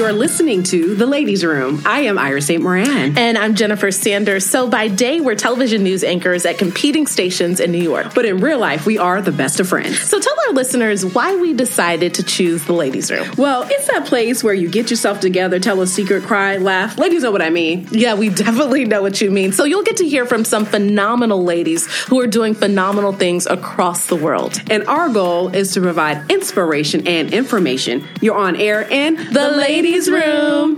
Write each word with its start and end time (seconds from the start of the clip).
You're 0.00 0.14
listening 0.14 0.62
to 0.62 0.94
The 0.94 1.04
Ladies 1.04 1.44
Room. 1.44 1.82
I 1.84 2.00
am 2.04 2.16
Iris 2.16 2.46
St. 2.46 2.62
Moran. 2.62 3.18
And 3.18 3.36
I'm 3.36 3.54
Jennifer 3.54 3.90
Sanders. 3.90 4.46
So 4.46 4.66
by 4.66 4.88
day, 4.88 5.20
we're 5.20 5.34
television 5.34 5.82
news 5.82 6.02
anchors 6.02 6.46
at 6.46 6.56
competing 6.56 7.06
stations 7.06 7.60
in 7.60 7.70
New 7.70 7.82
York. 7.82 8.14
But 8.14 8.24
in 8.24 8.40
real 8.40 8.58
life, 8.58 8.86
we 8.86 8.96
are 8.96 9.20
the 9.20 9.30
best 9.30 9.60
of 9.60 9.68
friends. 9.68 10.00
So 10.00 10.18
tell 10.18 10.34
our 10.48 10.54
listeners 10.54 11.04
why 11.04 11.36
we 11.36 11.52
decided 11.52 12.14
to 12.14 12.22
choose 12.22 12.64
The 12.64 12.72
Ladies 12.72 13.10
Room. 13.10 13.28
Well, 13.36 13.66
it's 13.68 13.88
that 13.88 14.06
place 14.06 14.42
where 14.42 14.54
you 14.54 14.70
get 14.70 14.88
yourself 14.88 15.20
together, 15.20 15.60
tell 15.60 15.78
a 15.82 15.86
secret, 15.86 16.22
cry, 16.22 16.56
laugh. 16.56 16.96
Ladies 16.96 17.22
know 17.22 17.30
what 17.30 17.42
I 17.42 17.50
mean. 17.50 17.86
Yeah, 17.90 18.14
we 18.14 18.28
definitely 18.30 18.86
know 18.86 19.02
what 19.02 19.20
you 19.20 19.30
mean. 19.30 19.52
So 19.52 19.64
you'll 19.64 19.84
get 19.84 19.98
to 19.98 20.08
hear 20.08 20.24
from 20.24 20.46
some 20.46 20.64
phenomenal 20.64 21.44
ladies 21.44 21.86
who 22.04 22.18
are 22.20 22.26
doing 22.26 22.54
phenomenal 22.54 23.12
things 23.12 23.44
across 23.44 24.06
the 24.06 24.16
world. 24.16 24.62
And 24.70 24.82
our 24.88 25.10
goal 25.10 25.54
is 25.54 25.74
to 25.74 25.82
provide 25.82 26.30
inspiration 26.30 27.06
and 27.06 27.34
information. 27.34 28.08
You're 28.22 28.38
on 28.38 28.56
air 28.56 28.80
in 28.80 29.16
The, 29.16 29.24
the 29.24 29.50
Ladies 29.50 29.89
ladies' 29.90 30.08
room. 30.08 30.76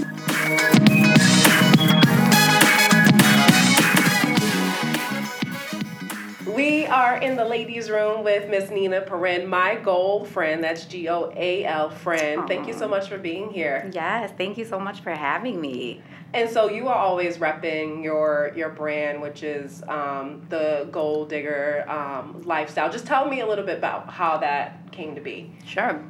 We 6.46 6.86
are 6.86 7.18
in 7.18 7.36
the 7.36 7.44
ladies' 7.44 7.90
room 7.90 8.24
with 8.24 8.48
Miss 8.48 8.70
Nina 8.70 9.02
Purhenn, 9.02 9.46
my 9.46 9.74
goal 9.76 10.24
friend. 10.24 10.64
That's 10.64 10.86
G 10.86 11.10
O 11.10 11.30
A 11.36 11.64
L 11.64 11.90
friend. 11.90 12.42
Aww. 12.42 12.48
Thank 12.48 12.66
you 12.66 12.72
so 12.72 12.88
much 12.88 13.08
for 13.08 13.18
being 13.18 13.50
here. 13.50 13.90
Yes, 13.92 14.32
thank 14.38 14.56
you 14.56 14.64
so 14.64 14.78
much 14.78 15.00
for 15.00 15.10
having 15.10 15.60
me. 15.60 16.00
And 16.34 16.48
so 16.48 16.70
you 16.70 16.88
are 16.88 16.96
always 16.96 17.36
repping 17.36 18.02
your 18.02 18.52
your 18.56 18.70
brand, 18.70 19.20
which 19.20 19.42
is 19.42 19.82
um, 19.88 20.46
the 20.48 20.88
gold 20.90 21.28
Digger 21.28 21.84
um, 21.86 22.42
lifestyle. 22.46 22.90
Just 22.90 23.06
tell 23.06 23.28
me 23.28 23.40
a 23.40 23.46
little 23.46 23.66
bit 23.66 23.76
about 23.76 24.10
how 24.10 24.38
that 24.38 24.90
came 24.90 25.14
to 25.14 25.20
be. 25.20 25.50
Sure. 25.66 26.02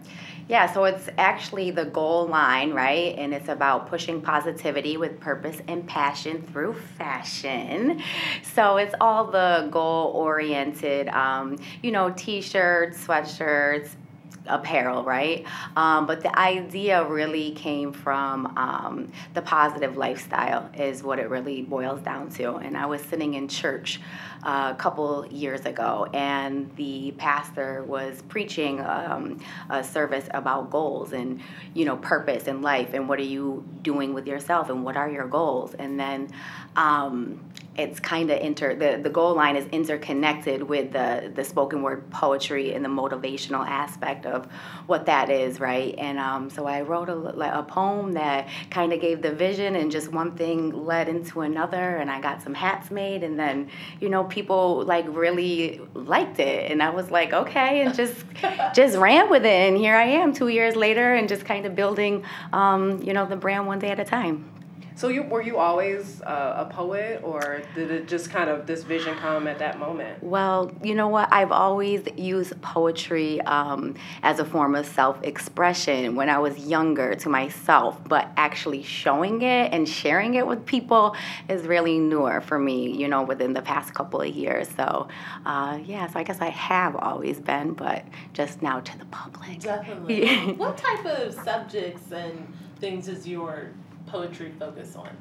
Yeah, 0.52 0.70
so 0.70 0.84
it's 0.84 1.08
actually 1.16 1.70
the 1.70 1.86
goal 1.86 2.26
line, 2.26 2.74
right? 2.74 3.16
And 3.16 3.32
it's 3.32 3.48
about 3.48 3.88
pushing 3.88 4.20
positivity 4.20 4.98
with 4.98 5.18
purpose 5.18 5.62
and 5.66 5.88
passion 5.88 6.42
through 6.42 6.74
fashion. 6.74 8.02
So 8.54 8.76
it's 8.76 8.94
all 9.00 9.30
the 9.30 9.68
goal 9.70 10.08
oriented, 10.08 11.08
um, 11.08 11.56
you 11.82 11.90
know, 11.90 12.12
t 12.14 12.42
shirts, 12.42 13.02
sweatshirts, 13.02 13.96
apparel, 14.46 15.04
right? 15.04 15.44
Um, 15.76 16.06
but 16.06 16.22
the 16.22 16.36
idea 16.38 17.04
really 17.04 17.52
came 17.52 17.92
from 17.92 18.46
um, 18.56 19.12
the 19.34 19.42
positive 19.42 19.96
lifestyle, 19.96 20.70
is 20.76 21.02
what 21.02 21.18
it 21.18 21.28
really 21.28 21.62
boils 21.62 22.00
down 22.00 22.30
to. 22.30 22.56
And 22.56 22.76
I 22.76 22.86
was 22.86 23.00
sitting 23.02 23.34
in 23.34 23.48
church 23.48 24.00
a 24.42 24.74
couple 24.76 25.26
years 25.28 25.66
ago, 25.66 26.08
and 26.12 26.74
the 26.76 27.12
pastor 27.12 27.84
was 27.84 28.22
preaching 28.22 28.80
um, 28.80 29.40
a 29.70 29.84
service 29.84 30.28
about 30.32 30.70
goals 30.70 31.12
and 31.12 31.40
you 31.74 31.84
know 31.84 31.96
purpose 31.96 32.48
in 32.48 32.60
life 32.62 32.92
and 32.94 33.08
what 33.08 33.18
are 33.20 33.24
you 33.24 33.64
doing 33.82 34.14
with 34.14 34.26
yourself 34.26 34.68
and 34.68 34.84
what 34.84 34.96
are 34.96 35.10
your 35.10 35.28
goals, 35.28 35.74
and 35.74 35.98
then 35.98 36.28
um, 36.76 37.40
it's 37.76 37.98
kind 38.00 38.30
of 38.30 38.38
inter 38.38 38.74
the, 38.74 39.00
the 39.02 39.08
goal 39.08 39.34
line 39.34 39.56
is 39.56 39.66
interconnected 39.72 40.62
with 40.62 40.92
the 40.92 41.32
the 41.34 41.42
spoken 41.42 41.82
word 41.82 42.08
poetry 42.10 42.74
and 42.74 42.84
the 42.84 42.88
motivational 42.88 43.66
aspect 43.66 44.26
of 44.26 44.46
what 44.86 45.06
that 45.06 45.30
is 45.30 45.58
right? 45.58 45.94
And 45.98 46.18
um, 46.18 46.50
so 46.50 46.66
i 46.66 46.82
wrote 46.82 47.08
a, 47.08 47.58
a 47.58 47.62
poem 47.62 48.12
that 48.12 48.48
kind 48.70 48.92
of 48.92 49.00
gave 49.00 49.22
the 49.22 49.32
vision 49.32 49.76
and 49.76 49.90
just 49.90 50.12
one 50.12 50.36
thing 50.36 50.84
led 50.84 51.08
into 51.08 51.40
another 51.40 51.96
and 51.96 52.10
i 52.10 52.20
got 52.20 52.42
some 52.42 52.54
hats 52.54 52.90
made 52.90 53.22
and 53.22 53.38
then 53.38 53.68
you 54.00 54.08
know 54.08 54.24
people 54.24 54.84
like 54.84 55.06
really 55.08 55.80
liked 55.94 56.38
it. 56.38 56.70
And 56.70 56.82
i 56.82 56.90
was 56.90 57.10
like 57.10 57.32
okay 57.32 57.82
and 57.82 57.94
just 57.94 58.16
just 58.74 58.96
ran 58.98 59.30
with 59.30 59.44
it. 59.44 59.68
And 59.68 59.76
here 59.76 59.96
i 59.96 60.04
am 60.04 60.34
two 60.34 60.48
years 60.48 60.76
later 60.76 61.14
and 61.14 61.28
just 61.28 61.44
kind 61.44 61.64
of 61.64 61.74
building 61.74 62.24
um, 62.52 63.02
you 63.02 63.12
know 63.12 63.26
the 63.26 63.36
brand 63.36 63.66
one 63.66 63.78
day 63.78 63.88
at 63.88 63.98
a 63.98 64.04
time 64.04 64.61
so 64.94 65.08
you 65.08 65.22
were 65.22 65.42
you 65.42 65.58
always 65.58 66.20
uh, 66.22 66.66
a 66.68 66.72
poet, 66.72 67.20
or 67.22 67.62
did 67.74 67.90
it 67.90 68.08
just 68.08 68.30
kind 68.30 68.50
of 68.50 68.66
this 68.66 68.82
vision 68.82 69.14
come 69.16 69.46
at 69.46 69.58
that 69.58 69.78
moment? 69.78 70.22
Well, 70.22 70.72
you 70.82 70.94
know 70.94 71.08
what? 71.08 71.32
I've 71.32 71.52
always 71.52 72.02
used 72.16 72.60
poetry 72.62 73.40
um, 73.42 73.94
as 74.22 74.38
a 74.38 74.44
form 74.44 74.74
of 74.74 74.86
self-expression 74.86 76.14
when 76.14 76.28
I 76.28 76.38
was 76.38 76.58
younger 76.58 77.14
to 77.14 77.28
myself, 77.28 77.98
but 78.08 78.28
actually 78.36 78.82
showing 78.82 79.42
it 79.42 79.72
and 79.72 79.88
sharing 79.88 80.34
it 80.34 80.46
with 80.46 80.64
people 80.66 81.16
is 81.48 81.62
really 81.66 81.98
newer 81.98 82.40
for 82.40 82.58
me. 82.58 82.90
You 82.96 83.08
know, 83.08 83.22
within 83.22 83.52
the 83.52 83.62
past 83.62 83.94
couple 83.94 84.20
of 84.20 84.28
years. 84.28 84.68
So, 84.76 85.08
uh, 85.46 85.78
yeah. 85.84 86.06
So 86.08 86.18
I 86.20 86.22
guess 86.22 86.40
I 86.40 86.50
have 86.50 86.96
always 86.96 87.40
been, 87.40 87.72
but 87.74 88.04
just 88.32 88.62
now 88.62 88.80
to 88.80 88.98
the 88.98 89.06
public. 89.06 89.60
Definitely. 89.60 90.52
what 90.56 90.76
type 90.76 91.04
of 91.06 91.34
subjects 91.34 92.12
and 92.12 92.52
things 92.78 93.08
is 93.08 93.26
your 93.26 93.70
poetry 94.12 94.52
focus 94.58 94.94
on? 94.94 95.16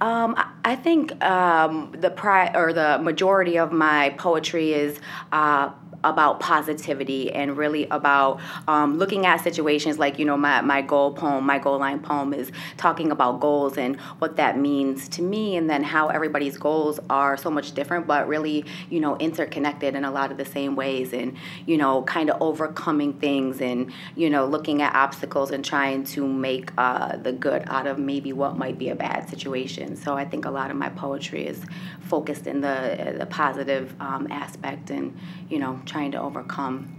Um, 0.00 0.36
I 0.64 0.76
think 0.76 1.24
um, 1.24 1.94
the 1.98 2.10
pri- 2.10 2.52
or 2.54 2.72
the 2.72 2.98
majority 2.98 3.58
of 3.58 3.72
my 3.72 4.10
poetry 4.18 4.72
is 4.72 5.00
uh, 5.32 5.70
about 6.04 6.40
positivity 6.40 7.32
and 7.32 7.56
really 7.56 7.86
about 7.88 8.40
um, 8.68 8.98
looking 8.98 9.26
at 9.26 9.40
situations 9.40 9.98
like 9.98 10.18
you 10.18 10.24
know 10.24 10.36
my, 10.36 10.60
my 10.60 10.82
goal 10.82 11.12
poem 11.12 11.44
my 11.44 11.58
goal 11.58 11.78
line 11.78 12.00
poem 12.00 12.32
is 12.32 12.50
talking 12.76 13.10
about 13.10 13.40
goals 13.40 13.76
and 13.76 13.96
what 14.18 14.36
that 14.36 14.58
means 14.58 15.08
to 15.08 15.22
me 15.22 15.56
and 15.56 15.70
then 15.70 15.82
how 15.82 16.08
everybody's 16.08 16.56
goals 16.58 16.98
are 17.08 17.36
so 17.36 17.50
much 17.50 17.72
different 17.72 18.06
but 18.06 18.26
really 18.26 18.64
you 18.90 19.00
know 19.00 19.16
interconnected 19.18 19.94
in 19.94 20.04
a 20.04 20.10
lot 20.10 20.30
of 20.30 20.38
the 20.38 20.44
same 20.44 20.74
ways 20.74 21.12
and 21.12 21.36
you 21.66 21.76
know 21.76 22.02
kind 22.02 22.30
of 22.30 22.40
overcoming 22.42 23.12
things 23.14 23.60
and 23.60 23.92
you 24.16 24.28
know 24.28 24.44
looking 24.44 24.82
at 24.82 24.94
obstacles 24.94 25.50
and 25.50 25.64
trying 25.64 26.02
to 26.04 26.26
make 26.26 26.70
uh, 26.78 27.16
the 27.16 27.32
good 27.32 27.62
out 27.66 27.86
of 27.86 27.98
maybe 27.98 28.32
what 28.32 28.56
might 28.56 28.78
be 28.78 28.88
a 28.88 28.94
bad 28.94 29.28
situation. 29.28 29.96
So 29.96 30.14
i 30.14 30.24
think 30.24 30.44
a 30.44 30.50
lot 30.50 30.70
of 30.70 30.76
my 30.76 30.88
poetry 30.88 31.46
is 31.46 31.60
focused 32.00 32.46
in 32.46 32.60
the, 32.60 33.16
the 33.18 33.26
positive 33.26 33.94
um, 34.00 34.26
aspect 34.30 34.90
and 34.90 35.16
you 35.48 35.58
know 35.58 35.80
trying 35.84 36.12
to 36.12 36.20
overcome 36.20 36.98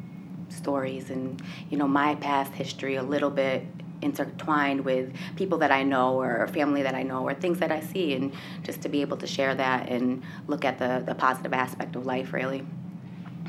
stories 0.50 1.10
and 1.10 1.42
you 1.70 1.78
know 1.78 1.88
my 1.88 2.16
past 2.16 2.54
history 2.54 2.96
a 2.96 3.04
little 3.04 3.32
bit 3.32 3.66
intertwined 4.04 4.82
with 4.82 5.14
people 5.36 5.58
that 5.60 5.72
I 5.72 5.84
know 5.84 6.20
or 6.20 6.48
family 6.48 6.84
that 6.84 6.94
I 6.94 7.04
know 7.04 7.28
or 7.28 7.34
things 7.34 7.60
that 7.60 7.72
I 7.72 7.80
see 7.80 8.14
and 8.14 8.34
just 8.62 8.82
to 8.82 8.90
be 8.90 9.02
able 9.02 9.18
to 9.18 9.28
share 9.28 9.56
that 9.56 9.90
and 9.90 10.24
look 10.48 10.66
at 10.66 10.78
the, 10.78 11.02
the 11.06 11.16
positive 11.16 11.54
aspect 11.54 11.96
of 11.96 12.06
life 12.06 12.34
really. 12.34 12.66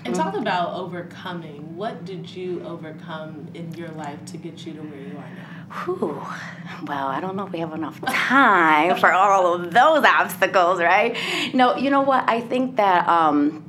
And 0.04 0.14
talk 0.14 0.36
about 0.36 0.74
overcoming. 0.74 1.76
What 1.76 2.04
did 2.04 2.28
you 2.28 2.62
overcome 2.64 3.48
in 3.54 3.72
your 3.72 3.88
life 3.88 4.22
to 4.26 4.36
get 4.36 4.66
you 4.66 4.74
to 4.74 4.80
where 4.80 5.00
you 5.00 5.16
are 5.16 5.30
now? 5.30 5.74
Whew. 5.84 6.22
Well, 6.86 7.06
I 7.08 7.20
don't 7.20 7.36
know 7.36 7.46
if 7.46 7.52
we 7.52 7.60
have 7.60 7.72
enough 7.72 8.00
time 8.02 8.98
for 8.98 9.12
all 9.12 9.54
of 9.54 9.72
those 9.72 10.04
obstacles, 10.04 10.78
right? 10.80 11.16
No, 11.54 11.76
you 11.76 11.88
know 11.88 12.02
what? 12.02 12.28
I 12.28 12.40
think 12.42 12.76
that 12.76 13.08
um, 13.08 13.63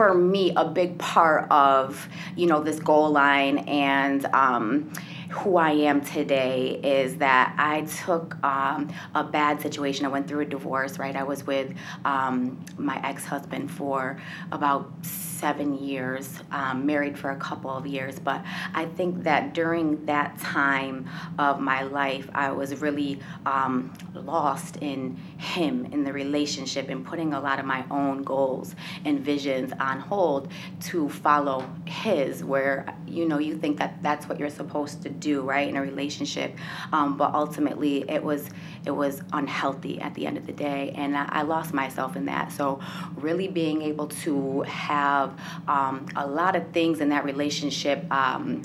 for 0.00 0.14
me, 0.14 0.50
a 0.56 0.64
big 0.64 0.96
part 0.96 1.46
of 1.50 2.08
you 2.34 2.46
know 2.46 2.62
this 2.62 2.80
goal 2.80 3.10
line 3.10 3.58
and 3.68 4.24
um, 4.32 4.90
who 5.30 5.56
I 5.56 5.70
am 5.70 6.00
today 6.00 6.80
is 6.82 7.16
that 7.18 7.54
I 7.56 7.82
took 7.82 8.36
um, 8.44 8.92
a 9.14 9.22
bad 9.22 9.60
situation. 9.60 10.04
I 10.04 10.08
went 10.08 10.26
through 10.26 10.40
a 10.40 10.44
divorce, 10.44 10.98
right? 10.98 11.14
I 11.14 11.22
was 11.22 11.46
with 11.46 11.72
um, 12.04 12.64
my 12.76 13.00
ex 13.06 13.24
husband 13.24 13.70
for 13.70 14.20
about 14.50 14.90
seven 15.02 15.78
years, 15.78 16.42
um, 16.50 16.84
married 16.84 17.18
for 17.18 17.30
a 17.30 17.36
couple 17.36 17.70
of 17.70 17.86
years. 17.86 18.18
But 18.18 18.44
I 18.74 18.84
think 18.84 19.22
that 19.22 19.54
during 19.54 20.04
that 20.06 20.38
time 20.38 21.08
of 21.38 21.60
my 21.60 21.82
life, 21.82 22.28
I 22.34 22.50
was 22.50 22.80
really 22.80 23.20
um, 23.46 23.94
lost 24.14 24.76
in 24.78 25.16
him, 25.38 25.86
in 25.86 26.04
the 26.04 26.12
relationship, 26.12 26.88
and 26.90 27.06
putting 27.06 27.32
a 27.32 27.40
lot 27.40 27.58
of 27.58 27.64
my 27.64 27.84
own 27.90 28.22
goals 28.22 28.74
and 29.04 29.20
visions 29.20 29.72
on 29.80 30.00
hold 30.00 30.52
to 30.80 31.08
follow 31.08 31.68
his, 31.86 32.44
where 32.44 32.94
you 33.06 33.26
know 33.26 33.38
you 33.38 33.56
think 33.56 33.78
that 33.78 34.02
that's 34.02 34.28
what 34.28 34.38
you're 34.38 34.50
supposed 34.50 35.02
to 35.02 35.08
do, 35.08 35.19
right, 35.42 35.68
in 35.68 35.76
a 35.76 35.82
relationship. 35.82 36.56
Um, 36.92 37.16
but 37.16 37.34
ultimately, 37.34 38.08
it 38.08 38.22
was 38.22 38.50
it 38.84 38.90
was 38.90 39.22
unhealthy 39.32 40.00
at 40.00 40.14
the 40.14 40.26
end 40.26 40.38
of 40.38 40.46
the 40.46 40.52
day, 40.52 40.92
and 40.94 41.16
I, 41.16 41.26
I 41.30 41.42
lost 41.42 41.74
myself 41.74 42.16
in 42.16 42.26
that. 42.26 42.52
So 42.52 42.80
really 43.16 43.48
being 43.48 43.82
able 43.82 44.08
to 44.08 44.62
have 44.62 45.38
um, 45.68 46.06
a 46.16 46.26
lot 46.26 46.56
of 46.56 46.70
things 46.72 47.00
in 47.00 47.10
that 47.10 47.24
relationship. 47.24 48.10
Um, 48.12 48.62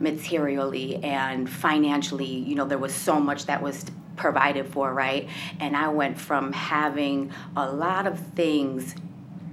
materially 0.00 0.96
and 1.04 1.46
financially, 1.48 2.24
you 2.24 2.54
know, 2.54 2.64
there 2.64 2.78
was 2.78 2.94
so 2.94 3.20
much 3.20 3.44
that 3.44 3.62
was 3.62 3.84
provided 4.16 4.66
for, 4.66 4.92
right? 4.92 5.28
And 5.60 5.76
I 5.76 5.88
went 5.88 6.18
from 6.18 6.52
having 6.52 7.32
a 7.56 7.70
lot 7.70 8.06
of 8.06 8.18
things 8.34 8.94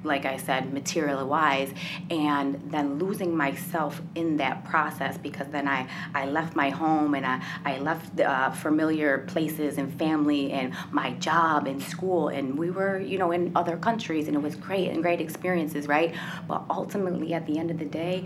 like 0.04 0.26
I 0.26 0.38
said, 0.38 0.74
material 0.74 1.28
wise, 1.28 1.74
and 2.10 2.62
then 2.72 3.00
losing 3.00 3.36
myself 3.36 4.02
in 4.16 4.38
that 4.38 4.64
process 4.66 5.18
because 5.18 5.48
then 5.48 5.68
I, 5.68 5.88
I 6.14 6.26
left 6.26 6.56
my 6.56 6.70
home 6.70 7.16
and 7.16 7.26
I, 7.26 7.42
I 7.66 7.80
left 7.80 8.20
uh, 8.20 8.52
familiar 8.52 9.20
places 9.20 9.78
and 9.78 9.94
family 9.98 10.52
and 10.52 10.74
my 10.92 11.12
job 11.14 11.68
and 11.68 11.82
school, 11.82 12.30
and 12.30 12.58
we 12.58 12.70
were, 12.70 13.00
you 13.00 13.18
know, 13.18 13.32
in 13.32 13.52
other 13.56 13.78
countries, 13.78 14.28
and 14.28 14.36
it 14.36 14.42
was 14.42 14.56
great 14.56 14.90
and 14.90 15.02
great 15.02 15.22
experiences, 15.22 15.88
right? 15.88 16.16
But 16.48 16.64
ultimately, 16.70 17.34
at 17.34 17.46
the 17.46 17.58
end 17.58 17.72
of 17.72 17.80
the 17.80 17.86
day, 17.86 18.26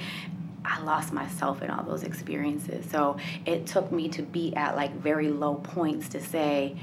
I 0.64 0.82
lost 0.84 1.12
myself 1.12 1.62
in 1.62 1.70
all 1.70 1.84
those 1.84 2.04
experiences. 2.04 2.86
So 2.92 3.18
it 3.46 3.66
took 3.66 3.92
me 3.92 4.10
to 4.10 4.22
be 4.22 4.56
at 4.56 4.76
like 4.76 4.94
very 4.96 5.30
low 5.30 5.56
points 5.56 6.10
to 6.10 6.22
say, 6.22 6.78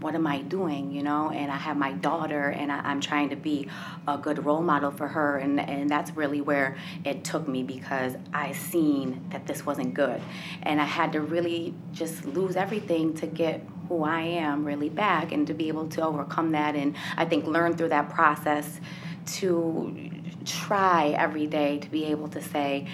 what 0.00 0.14
am 0.14 0.26
I 0.26 0.42
doing, 0.42 0.92
you 0.92 1.02
know? 1.02 1.30
And 1.30 1.50
I 1.50 1.56
have 1.56 1.76
my 1.76 1.92
daughter, 1.92 2.48
and 2.48 2.70
I, 2.70 2.90
am 2.90 3.00
trying 3.00 3.30
to 3.30 3.36
be 3.36 3.68
a 4.06 4.18
good 4.18 4.44
role 4.44 4.62
model 4.62 4.90
for 4.90 5.08
her, 5.08 5.38
and 5.38 5.58
and 5.58 5.88
that's 5.88 6.10
really 6.16 6.40
where 6.40 6.76
it 7.04 7.24
took 7.24 7.48
me 7.48 7.62
because 7.62 8.14
I 8.32 8.52
seen 8.52 9.24
that 9.30 9.46
this 9.46 9.64
wasn't 9.64 9.94
good, 9.94 10.20
and 10.62 10.80
I 10.80 10.84
had 10.84 11.12
to 11.12 11.20
really 11.20 11.74
just 11.92 12.24
lose 12.24 12.56
everything 12.56 13.14
to 13.14 13.26
get 13.26 13.66
who 13.88 14.04
I 14.04 14.20
am 14.20 14.64
really 14.64 14.88
back, 14.88 15.32
and 15.32 15.46
to 15.46 15.54
be 15.54 15.68
able 15.68 15.88
to 15.88 16.02
overcome 16.02 16.52
that, 16.52 16.76
and 16.76 16.94
I 17.16 17.24
think 17.24 17.46
learn 17.46 17.76
through 17.76 17.90
that 17.90 18.10
process 18.10 18.80
to 19.26 20.10
try 20.44 21.08
every 21.08 21.46
day 21.46 21.78
to 21.78 21.88
be 21.90 22.04
able 22.04 22.28
to 22.28 22.40
say 22.40 22.86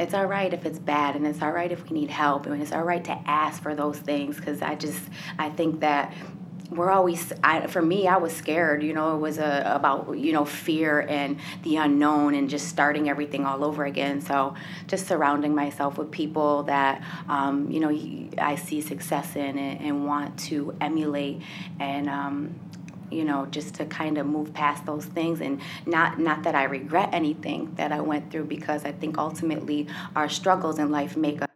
it's 0.00 0.14
all 0.14 0.26
right 0.26 0.52
if 0.52 0.64
it's 0.64 0.78
bad 0.78 1.14
and 1.14 1.26
it's 1.26 1.42
all 1.42 1.52
right 1.52 1.70
if 1.70 1.88
we 1.88 1.90
need 1.90 2.10
help 2.10 2.46
and 2.46 2.60
it's 2.60 2.72
all 2.72 2.82
right 2.82 3.04
to 3.04 3.18
ask 3.26 3.62
for 3.62 3.74
those 3.74 3.98
things 3.98 4.36
because 4.36 4.62
i 4.62 4.74
just 4.74 5.02
i 5.38 5.50
think 5.50 5.80
that 5.80 6.12
we're 6.70 6.90
always 6.90 7.32
I, 7.42 7.66
for 7.66 7.82
me 7.82 8.06
i 8.06 8.16
was 8.16 8.32
scared 8.32 8.82
you 8.82 8.92
know 8.92 9.16
it 9.16 9.18
was 9.18 9.38
a, 9.38 9.62
about 9.66 10.16
you 10.16 10.32
know 10.32 10.44
fear 10.44 11.00
and 11.00 11.38
the 11.62 11.76
unknown 11.76 12.34
and 12.34 12.48
just 12.48 12.68
starting 12.68 13.08
everything 13.08 13.44
all 13.44 13.64
over 13.64 13.84
again. 13.84 14.20
So 14.20 14.54
just 14.86 15.06
surrounding 15.06 15.54
myself 15.54 15.98
with 15.98 16.10
people 16.10 16.64
that 16.64 17.02
um, 17.28 17.70
you 17.70 17.80
know 17.80 17.90
i 18.38 18.54
see 18.54 18.80
success 18.80 19.34
in 19.36 19.58
and, 19.58 19.80
and 19.80 20.06
want 20.06 20.38
to 20.38 20.76
emulate 20.80 21.42
and 21.78 22.08
um, 22.08 22.54
you 23.10 23.24
know 23.24 23.46
just 23.46 23.74
to 23.74 23.84
kind 23.86 24.18
of 24.18 24.26
move 24.26 24.52
past 24.52 24.86
those 24.86 25.04
things 25.04 25.40
and 25.40 25.60
not 25.86 26.18
not 26.18 26.42
that 26.42 26.54
i 26.54 26.64
regret 26.64 27.08
anything 27.12 27.72
that 27.76 27.92
i 27.92 28.00
went 28.00 28.30
through 28.30 28.44
because 28.44 28.84
i 28.84 28.92
think 28.92 29.18
ultimately 29.18 29.86
our 30.16 30.28
struggles 30.28 30.78
in 30.78 30.90
life 30.90 31.16
make 31.16 31.42
us 31.42 31.48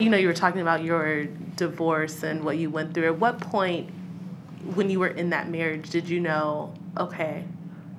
you 0.00 0.10
know 0.10 0.16
you 0.16 0.26
were 0.26 0.34
talking 0.34 0.60
about 0.60 0.82
your 0.82 1.24
divorce 1.56 2.22
and 2.22 2.44
what 2.44 2.58
you 2.58 2.70
went 2.70 2.94
through 2.94 3.06
at 3.06 3.18
what 3.18 3.40
point 3.40 3.90
when 4.74 4.88
you 4.88 4.98
were 4.98 5.08
in 5.08 5.30
that 5.30 5.48
marriage 5.48 5.90
did 5.90 6.08
you 6.08 6.20
know 6.20 6.72
okay 6.98 7.44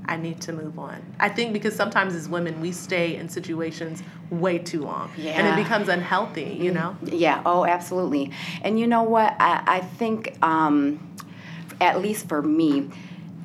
I 0.08 0.18
need 0.18 0.42
to 0.42 0.54
move 0.54 0.78
on. 0.78 1.02
I 1.20 1.30
think 1.30 1.54
because 1.54 1.76
sometimes 1.76 2.14
as 2.16 2.30
women 2.30 2.62
we 2.62 2.72
stay 2.72 3.16
in 3.16 3.30
situations 3.30 4.04
way 4.30 4.58
too 4.58 4.82
long, 4.82 5.12
yeah. 5.18 5.32
and 5.32 5.48
it 5.48 5.64
becomes 5.64 5.90
unhealthy. 5.90 6.58
You 6.60 6.72
know. 6.72 6.96
Yeah. 7.04 7.42
Oh, 7.46 7.66
absolutely. 7.66 8.32
And 8.62 8.80
you 8.80 8.88
know 8.88 9.04
what? 9.04 9.36
I 9.40 9.64
I 9.66 9.80
think 9.82 10.38
um, 10.42 11.00
at 11.82 12.02
least 12.02 12.28
for 12.28 12.42
me, 12.42 12.90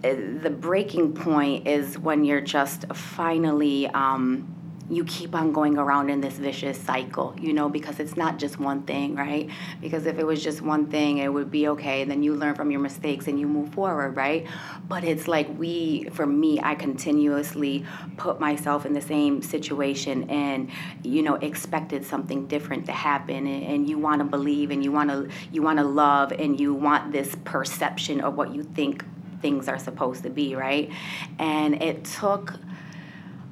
eh, 0.05 0.17
the 0.43 0.51
breaking 0.51 1.15
point 1.15 1.67
is 1.67 1.99
when 1.99 2.25
you're 2.25 2.41
just 2.41 2.87
finally 2.95 3.87
um, 3.89 4.60
you 4.91 5.05
keep 5.05 5.37
on 5.37 5.53
going 5.53 5.79
around 5.79 6.11
in 6.11 6.21
this 6.21 6.35
vicious 6.35 6.77
cycle, 6.77 7.35
you 7.41 7.53
know, 7.53 7.69
because 7.69 8.01
it's 8.01 8.17
not 8.17 8.39
just 8.39 8.59
one 8.59 8.83
thing, 8.83 9.15
right? 9.15 9.49
Because 9.81 10.05
if 10.05 10.19
it 10.19 10.27
was 10.27 10.43
just 10.43 10.61
one 10.61 10.87
thing, 10.87 11.19
it 11.19 11.33
would 11.33 11.51
be 11.51 11.69
okay. 11.69 12.05
Then 12.05 12.25
you 12.25 12.35
learn 12.35 12.57
from 12.57 12.73
your 12.73 12.81
mistakes 12.81 13.29
and 13.29 13.39
you 13.39 13.47
move 13.47 13.73
forward, 13.73 14.17
right? 14.17 14.47
But 14.89 15.05
it's 15.05 15.29
like 15.29 15.49
we, 15.57 16.09
for 16.13 16.27
me, 16.27 16.61
I 16.61 16.75
continuously 16.75 17.87
put 18.17 18.41
myself 18.41 18.85
in 18.85 18.93
the 18.93 19.01
same 19.01 19.43
situation 19.43 20.29
and, 20.29 20.71
you 21.05 21.23
know, 21.23 21.37
expected 21.37 22.05
something 22.05 22.49
different 22.49 22.87
to 22.87 22.93
happen. 22.93 23.47
And, 23.47 23.63
and 23.63 23.89
you 23.89 23.97
want 23.97 24.19
to 24.19 24.25
believe 24.25 24.73
and 24.73 24.83
you 24.83 24.91
want 24.91 25.11
to, 25.11 25.29
you 25.53 25.63
want 25.63 25.79
to 25.79 25.85
love 25.85 26.33
and 26.33 26.59
you 26.59 26.75
want 26.75 27.13
this 27.13 27.37
perception 27.45 28.21
of 28.21 28.35
what 28.37 28.53
you 28.53 28.65
think 28.65 29.05
things 29.41 29.69
are 29.69 29.79
supposed 29.79 30.23
to 30.25 30.31
be, 30.31 30.55
right? 30.55 30.91
And 31.39 31.81
it 31.83 32.05
took 32.05 32.55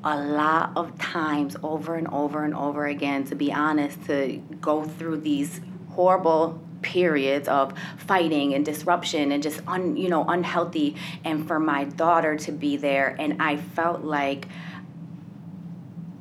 a 0.04 0.20
lot 0.20 0.72
of 0.76 0.96
times 0.98 1.56
over 1.62 1.96
and 1.96 2.08
over 2.08 2.44
and 2.44 2.54
over 2.54 2.86
again, 2.86 3.24
to 3.24 3.34
be 3.34 3.52
honest, 3.52 4.04
to 4.06 4.42
go 4.60 4.84
through 4.84 5.18
these 5.18 5.60
horrible 5.90 6.60
periods 6.82 7.48
of 7.48 7.74
fighting 7.96 8.54
and 8.54 8.64
disruption 8.64 9.32
and 9.32 9.42
just 9.42 9.60
un, 9.66 9.96
you 9.96 10.08
know 10.08 10.24
unhealthy. 10.24 10.94
And 11.24 11.46
for 11.46 11.58
my 11.58 11.84
daughter 11.84 12.36
to 12.36 12.52
be 12.52 12.76
there 12.76 13.16
and 13.18 13.42
I 13.42 13.56
felt 13.56 14.02
like 14.02 14.46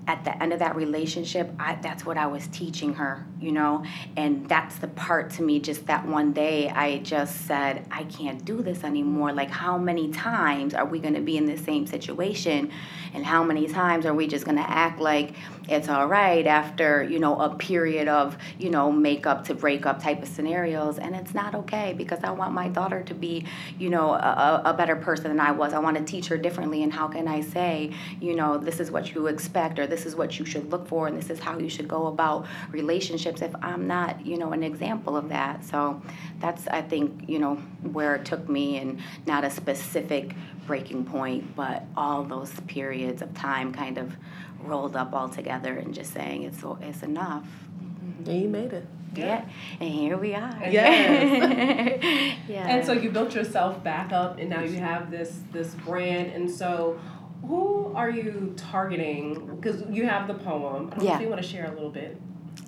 at 0.07 0.23
the 0.23 0.41
end 0.41 0.53
of 0.53 0.59
that 0.59 0.75
relationship, 0.75 1.51
I, 1.59 1.75
that's 1.75 2.05
what 2.05 2.17
I 2.17 2.27
was 2.27 2.47
teaching 2.47 2.93
her, 2.93 3.25
you 3.39 3.51
know? 3.51 3.83
And 4.15 4.47
that's 4.47 4.77
the 4.77 4.87
part 4.87 5.31
to 5.31 5.43
me, 5.43 5.59
just 5.59 5.85
that 5.87 6.05
one 6.07 6.33
day, 6.33 6.69
I 6.69 6.99
just 6.99 7.45
said, 7.45 7.85
I 7.91 8.03
can't 8.05 8.43
do 8.43 8.61
this 8.61 8.83
anymore. 8.83 9.33
Like, 9.33 9.49
how 9.49 9.77
many 9.77 10.11
times 10.11 10.73
are 10.73 10.85
we 10.85 10.99
gonna 10.99 11.21
be 11.21 11.37
in 11.37 11.45
the 11.45 11.57
same 11.57 11.85
situation? 11.85 12.71
And 13.13 13.25
how 13.25 13.43
many 13.43 13.67
times 13.67 14.05
are 14.05 14.13
we 14.13 14.27
just 14.27 14.45
gonna 14.45 14.65
act 14.67 14.99
like 14.99 15.35
it's 15.69 15.89
all 15.89 16.07
right 16.07 16.45
after, 16.47 17.03
you 17.03 17.19
know, 17.19 17.39
a 17.39 17.55
period 17.55 18.07
of, 18.07 18.37
you 18.57 18.69
know, 18.69 18.91
makeup 18.91 19.45
to 19.45 19.53
break 19.53 19.85
up 19.85 20.01
type 20.01 20.21
of 20.21 20.27
scenarios? 20.27 20.97
And 20.97 21.15
it's 21.15 21.33
not 21.33 21.55
okay 21.55 21.93
because 21.93 22.19
I 22.23 22.31
want 22.31 22.53
my 22.53 22.67
daughter 22.69 23.03
to 23.03 23.13
be, 23.13 23.45
you 23.77 23.89
know, 23.89 24.13
a, 24.13 24.61
a 24.65 24.73
better 24.73 24.95
person 24.95 25.29
than 25.29 25.39
I 25.39 25.51
was. 25.51 25.73
I 25.73 25.79
wanna 25.79 26.03
teach 26.03 26.27
her 26.27 26.37
differently. 26.37 26.83
And 26.83 26.91
how 26.91 27.07
can 27.07 27.27
I 27.27 27.41
say, 27.41 27.93
you 28.19 28.35
know, 28.35 28.57
this 28.57 28.79
is 28.79 28.91
what 28.91 29.13
you 29.13 29.27
expect 29.27 29.79
or 29.79 29.87
this 29.87 30.05
is 30.05 30.15
what 30.15 30.39
you 30.39 30.45
should 30.45 30.71
look 30.71 30.87
for 30.87 31.07
and 31.07 31.17
this 31.17 31.29
is 31.29 31.39
how 31.39 31.57
you 31.59 31.69
should 31.69 31.87
go 31.87 32.07
about 32.07 32.45
relationships 32.71 33.26
if 33.27 33.53
I'm 33.61 33.87
not, 33.87 34.25
you 34.25 34.37
know, 34.37 34.51
an 34.51 34.63
example 34.63 35.15
of 35.17 35.29
that. 35.29 35.63
So 35.65 36.01
that's 36.39 36.67
I 36.67 36.81
think, 36.81 37.27
you 37.27 37.39
know, 37.39 37.55
where 37.81 38.15
it 38.15 38.25
took 38.25 38.47
me 38.47 38.77
and 38.77 38.99
not 39.25 39.43
a 39.43 39.49
specific 39.49 40.35
breaking 40.65 41.05
point, 41.05 41.55
but 41.55 41.83
all 41.95 42.23
those 42.23 42.51
periods 42.67 43.21
of 43.21 43.33
time 43.33 43.73
kind 43.73 43.97
of 43.97 44.15
rolled 44.59 44.95
up 44.95 45.13
all 45.13 45.29
together 45.29 45.77
and 45.77 45.93
just 45.93 46.13
saying 46.13 46.43
it's 46.43 46.63
it's 46.81 47.03
enough. 47.03 47.45
Mm-hmm. 47.45 48.29
And 48.29 48.41
you 48.41 48.49
made 48.49 48.73
it. 48.73 48.85
Yeah. 49.15 49.45
and 49.79 49.89
here 49.89 50.17
we 50.17 50.35
are. 50.35 50.59
Yes. 50.69 52.37
yeah. 52.47 52.67
And 52.67 52.85
so 52.85 52.93
you 52.93 53.09
built 53.09 53.33
yourself 53.33 53.83
back 53.83 54.11
up, 54.11 54.37
and 54.37 54.49
now 54.49 54.61
you 54.61 54.77
have 54.77 55.09
this 55.09 55.39
this 55.51 55.73
brand. 55.73 56.31
And 56.33 56.49
so, 56.49 56.99
who 57.41 57.91
are 57.95 58.09
you 58.09 58.53
targeting? 58.57 59.55
Because 59.55 59.83
you 59.89 60.05
have 60.05 60.27
the 60.27 60.35
poem. 60.35 60.91
I 60.91 60.95
don't 60.95 61.03
yeah. 61.03 61.11
know 61.11 61.15
if 61.15 61.21
you 61.21 61.29
want 61.29 61.41
to 61.41 61.47
share 61.47 61.65
a 61.65 61.73
little 61.73 61.89
bit. 61.89 62.21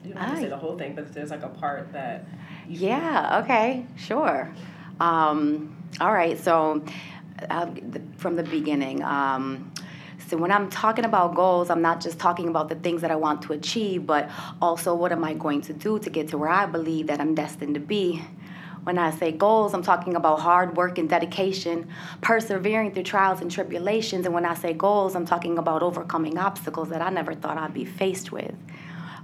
You 0.03 0.13
don't 0.13 0.24
have 0.24 0.36
to 0.36 0.41
say 0.41 0.50
the 0.50 0.57
whole 0.57 0.77
thing, 0.77 0.95
but 0.95 1.13
there's 1.13 1.31
like 1.31 1.44
a 1.44 1.50
part 1.50 1.91
that. 1.94 2.25
yeah. 2.68 3.41
Okay. 3.44 3.86
Sure. 3.95 4.51
Um, 5.00 5.75
all 6.00 6.13
right. 6.13 6.38
So, 6.38 6.83
uh, 7.50 7.65
the, 7.65 8.01
from 8.18 8.36
the 8.36 8.44
beginning. 8.44 9.03
Um, 9.03 9.71
so 10.27 10.38
when 10.38 10.51
I'm 10.51 10.69
talking 10.69 11.06
about 11.06 11.33
goals, 11.33 11.71
I'm 11.71 11.81
not 11.81 12.01
just 12.01 12.19
talking 12.19 12.50
about 12.50 12.69
the 12.69 12.75
things 12.75 13.01
that 13.01 13.09
I 13.09 13.15
want 13.15 13.41
to 13.44 13.53
achieve, 13.53 14.06
but 14.06 14.30
also 14.61 14.94
what 14.94 15.11
am 15.11 15.23
I 15.23 15.33
going 15.33 15.61
to 15.61 15.73
do 15.73 15.97
to 15.97 16.09
get 16.09 16.28
to 16.30 16.37
where 16.37 16.49
I 16.49 16.68
believe 16.68 17.07
that 17.07 17.19
I'm 17.19 17.33
destined 17.33 17.73
to 17.73 17.80
be. 17.80 18.23
When 18.83 18.97
I 18.97 19.11
say 19.11 19.31
goals, 19.31 19.73
I'm 19.73 19.81
talking 19.81 20.16
about 20.16 20.40
hard 20.40 20.78
work 20.78 20.97
and 20.97 21.09
dedication, 21.09 21.90
persevering 22.21 22.94
through 22.94 23.04
trials 23.04 23.42
and 23.42 23.49
tribulations. 23.52 24.25
And 24.25 24.33
when 24.33 24.45
I 24.45 24.54
say 24.54 24.73
goals, 24.73 25.16
I'm 25.16 25.25
talking 25.25 25.57
about 25.57 25.81
overcoming 25.81 26.37
obstacles 26.37 26.90
that 26.90 27.02
I 27.02 27.09
never 27.09 27.33
thought 27.33 27.57
I'd 27.57 27.73
be 27.73 27.85
faced 27.85 28.31
with. 28.31 28.54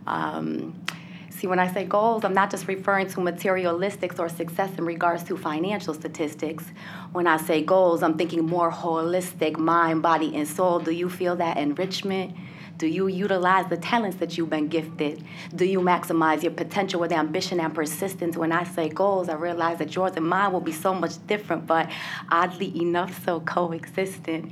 Um, 0.07 0.81
see, 1.29 1.47
when 1.47 1.59
I 1.59 1.71
say 1.71 1.85
goals, 1.85 2.23
I'm 2.23 2.33
not 2.33 2.51
just 2.51 2.67
referring 2.67 3.07
to 3.07 3.17
materialistics 3.17 4.19
or 4.19 4.29
success 4.29 4.77
in 4.77 4.85
regards 4.85 5.23
to 5.25 5.37
financial 5.37 5.93
statistics. 5.93 6.65
When 7.11 7.27
I 7.27 7.37
say 7.37 7.63
goals, 7.63 8.03
I'm 8.03 8.17
thinking 8.17 8.45
more 8.45 8.71
holistic 8.71 9.57
mind, 9.57 10.01
body, 10.01 10.35
and 10.35 10.47
soul. 10.47 10.79
Do 10.79 10.91
you 10.91 11.09
feel 11.09 11.35
that 11.37 11.57
enrichment? 11.57 12.35
Do 12.77 12.87
you 12.87 13.07
utilize 13.07 13.69
the 13.69 13.77
talents 13.77 14.17
that 14.17 14.37
you've 14.37 14.49
been 14.49 14.67
gifted? 14.67 15.23
Do 15.55 15.63
you 15.63 15.79
maximize 15.79 16.43
your 16.43 16.51
potential 16.51 16.99
with 16.99 17.13
ambition 17.13 17.61
and 17.61 17.73
persistence? 17.73 18.35
When 18.35 18.51
I 18.51 18.65
say 18.65 18.89
goals, 18.89 19.29
I 19.29 19.35
realize 19.35 19.77
that 19.77 19.95
yours 19.95 20.11
and 20.17 20.27
mine 20.27 20.51
will 20.51 20.59
be 20.59 20.73
so 20.73 20.93
much 20.93 21.25
different, 21.25 21.67
but 21.67 21.89
oddly 22.29 22.77
enough, 22.81 23.23
so 23.23 23.39
coexistent. 23.39 24.51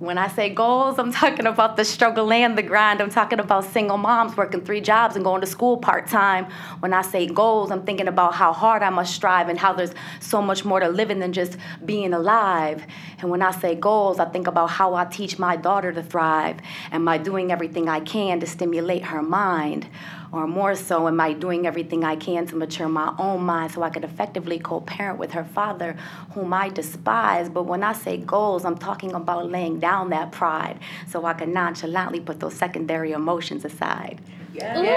When 0.00 0.18
I 0.18 0.26
say 0.26 0.50
goals, 0.50 0.98
I'm 0.98 1.12
talking 1.12 1.46
about 1.46 1.76
the 1.76 1.84
struggle 1.84 2.32
and 2.32 2.58
the 2.58 2.62
grind. 2.62 3.00
I'm 3.00 3.10
talking 3.10 3.38
about 3.38 3.64
single 3.64 3.96
moms 3.96 4.36
working 4.36 4.60
three 4.60 4.80
jobs 4.80 5.14
and 5.14 5.24
going 5.24 5.40
to 5.40 5.46
school 5.46 5.76
part 5.76 6.08
time. 6.08 6.46
When 6.80 6.92
I 6.92 7.02
say 7.02 7.28
goals, 7.28 7.70
I'm 7.70 7.84
thinking 7.84 8.08
about 8.08 8.34
how 8.34 8.52
hard 8.52 8.82
I 8.82 8.90
must 8.90 9.14
strive 9.14 9.48
and 9.48 9.56
how 9.56 9.72
there's 9.72 9.94
so 10.18 10.42
much 10.42 10.64
more 10.64 10.80
to 10.80 10.88
living 10.88 11.20
than 11.20 11.32
just 11.32 11.56
being 11.84 12.12
alive. 12.12 12.84
And 13.20 13.30
when 13.30 13.40
I 13.40 13.52
say 13.52 13.76
goals, 13.76 14.18
I 14.18 14.24
think 14.24 14.48
about 14.48 14.70
how 14.70 14.94
I 14.94 15.04
teach 15.04 15.38
my 15.38 15.54
daughter 15.54 15.92
to 15.92 16.02
thrive. 16.02 16.56
and 16.90 17.08
I 17.08 17.16
doing 17.18 17.52
everything 17.52 17.88
I 17.88 18.00
can 18.00 18.40
to 18.40 18.46
stimulate 18.48 19.04
her 19.04 19.22
mind? 19.22 19.88
Or 20.34 20.46
more 20.48 20.74
so, 20.74 21.06
am 21.06 21.20
I 21.20 21.32
doing 21.32 21.66
everything 21.66 22.04
I 22.04 22.16
can 22.16 22.46
to 22.48 22.56
mature 22.56 22.88
my 22.88 23.14
own 23.18 23.42
mind 23.42 23.72
so 23.72 23.82
I 23.82 23.90
could 23.90 24.04
effectively 24.04 24.58
co 24.58 24.80
parent 24.80 25.18
with 25.18 25.32
her 25.32 25.44
father, 25.44 25.96
whom 26.32 26.52
I 26.52 26.70
despise? 26.70 27.48
But 27.48 27.62
when 27.64 27.84
I 27.84 27.92
say 27.92 28.16
goals, 28.16 28.64
I'm 28.64 28.76
talking 28.76 29.12
about 29.12 29.48
laying 29.50 29.78
down 29.78 30.10
that 30.10 30.32
pride 30.32 30.80
so 31.08 31.24
I 31.24 31.34
can 31.34 31.52
nonchalantly 31.52 32.20
put 32.20 32.40
those 32.40 32.54
secondary 32.54 33.12
emotions 33.12 33.64
aside. 33.64 34.20
Yeah. 34.52 34.80
yeah. 34.82 34.94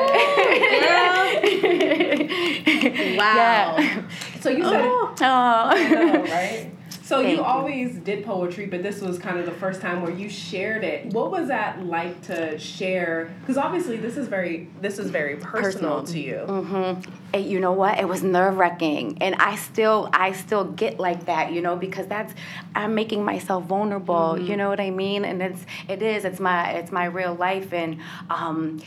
wow. 3.17 3.75
Yeah. 3.77 4.03
So 4.41 4.49
you 4.49 4.63
said, 4.63 4.81
oh. 4.81 5.15
oh. 5.19 5.23
Know, 5.23 6.23
right? 6.23 6.71
So 7.07 7.21
you, 7.21 7.37
you, 7.37 7.41
always 7.41 7.95
did 7.95 8.25
poetry, 8.25 8.65
but 8.65 8.83
this 8.83 8.99
was 8.99 9.17
kind 9.17 9.39
of 9.39 9.45
the 9.45 9.53
first 9.53 9.79
time 9.79 10.01
where 10.01 10.11
you 10.11 10.27
shared 10.27 10.83
it. 10.83 11.05
What 11.13 11.31
was 11.31 11.47
that 11.47 11.85
like 11.85 12.21
to 12.23 12.59
share? 12.59 13.33
Because 13.39 13.57
obviously 13.57 13.95
this 13.95 14.17
is 14.17 14.27
very 14.27 14.67
this 14.81 14.99
is 14.99 15.09
very 15.09 15.37
personal, 15.37 16.01
personal. 16.01 16.03
to 16.03 16.19
you. 16.19 16.35
Mm-hmm. 16.45 17.39
you 17.39 17.61
know 17.61 17.71
what? 17.71 17.97
It 17.97 18.09
was 18.09 18.23
nerve 18.23 18.57
wracking, 18.57 19.19
and 19.21 19.35
I 19.35 19.55
still 19.55 20.09
I 20.11 20.33
still 20.33 20.65
get 20.65 20.99
like 20.99 21.27
that, 21.27 21.53
you 21.53 21.61
know, 21.61 21.77
because 21.77 22.07
that's 22.07 22.33
I'm 22.75 22.93
making 22.93 23.23
myself 23.23 23.63
vulnerable. 23.63 24.35
Mm-hmm. 24.35 24.45
You 24.45 24.57
know 24.57 24.67
what 24.67 24.81
I 24.81 24.89
mean? 24.89 25.23
And 25.23 25.41
it's 25.41 25.65
it 25.87 26.01
is 26.01 26.25
it's 26.25 26.41
my 26.41 26.71
it's 26.71 26.91
my 26.91 27.05
real 27.05 27.35
life, 27.35 27.71
and 27.71 27.99
um, 28.29 28.81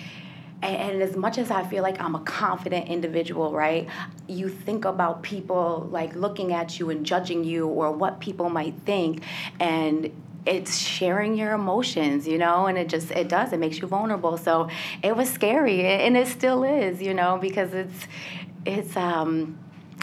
and, 0.63 1.03
as 1.03 1.17
much 1.17 1.39
as 1.39 1.51
I 1.51 1.65
feel 1.67 1.83
like 1.83 2.01
I'm 2.01 2.15
a 2.15 2.21
confident 2.21 2.89
individual, 2.89 3.53
right? 3.53 3.89
You 4.27 4.49
think 4.49 4.85
about 4.85 5.23
people 5.23 5.89
like 5.91 6.15
looking 6.15 6.53
at 6.53 6.79
you 6.79 6.91
and 6.91 7.05
judging 7.05 7.45
you 7.45 7.67
or 7.67 7.93
what 7.93 8.21
people 8.21 8.51
might 8.51 8.75
think 8.85 9.23
and 9.59 10.13
it's 10.47 10.79
sharing 10.79 11.37
your 11.37 11.53
emotions, 11.53 12.27
you 12.27 12.39
know, 12.39 12.67
and 12.67 12.79
it 12.79 12.89
just 12.89 13.11
it 13.11 13.29
does 13.29 13.53
it 13.53 13.59
makes 13.59 13.79
you 13.79 13.87
vulnerable. 13.87 14.37
So 14.39 14.69
it 15.03 15.15
was 15.15 15.31
scary 15.31 15.85
and 15.85 16.17
it 16.17 16.29
still 16.29 16.65
is, 16.65 17.03
you 17.03 17.15
know, 17.15 17.39
because 17.41 17.75
it's 17.75 18.07
it's 18.65 18.97
um 18.97 19.59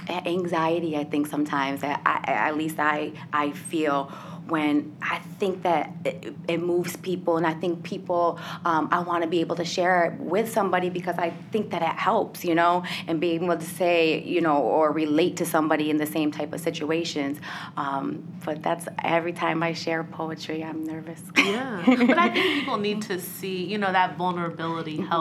anxiety 0.09 0.95
I 0.95 1.03
think 1.03 1.27
sometimes 1.27 1.83
I, 1.83 1.99
I, 2.05 2.21
at 2.27 2.55
least 2.55 2.79
I 2.79 3.11
I 3.33 3.51
feel 3.51 4.11
when 4.49 4.95
I 5.01 5.19
think 5.39 5.63
that 5.63 5.91
it, 6.05 6.33
it 6.47 6.61
moves 6.61 6.95
people, 6.97 7.37
and 7.37 7.45
I 7.45 7.53
think 7.53 7.83
people, 7.83 8.39
um, 8.65 8.89
I 8.91 8.99
want 8.99 9.23
to 9.23 9.29
be 9.29 9.41
able 9.41 9.55
to 9.57 9.65
share 9.65 10.05
it 10.05 10.19
with 10.19 10.51
somebody 10.51 10.89
because 10.89 11.17
I 11.17 11.31
think 11.51 11.71
that 11.71 11.81
it 11.81 11.87
helps, 11.87 12.43
you 12.43 12.55
know, 12.55 12.83
and 13.07 13.19
being 13.19 13.43
able 13.43 13.57
to 13.57 13.65
say, 13.65 14.21
you 14.23 14.41
know, 14.41 14.57
or 14.57 14.91
relate 14.91 15.37
to 15.37 15.45
somebody 15.45 15.89
in 15.89 15.97
the 15.97 16.05
same 16.05 16.31
type 16.31 16.53
of 16.53 16.59
situations. 16.59 17.39
Um, 17.75 18.27
but 18.45 18.63
that's 18.63 18.87
every 19.03 19.33
time 19.33 19.63
I 19.63 19.73
share 19.73 20.03
poetry, 20.03 20.63
I'm 20.63 20.83
nervous. 20.83 21.21
Yeah, 21.35 21.83
but 21.85 22.17
I 22.17 22.29
think 22.29 22.59
people 22.59 22.77
need 22.77 23.01
to 23.03 23.19
see, 23.19 23.63
you 23.65 23.77
know, 23.77 23.91
that 23.91 24.17
vulnerability 24.17 24.97
mm-hmm. 24.97 25.11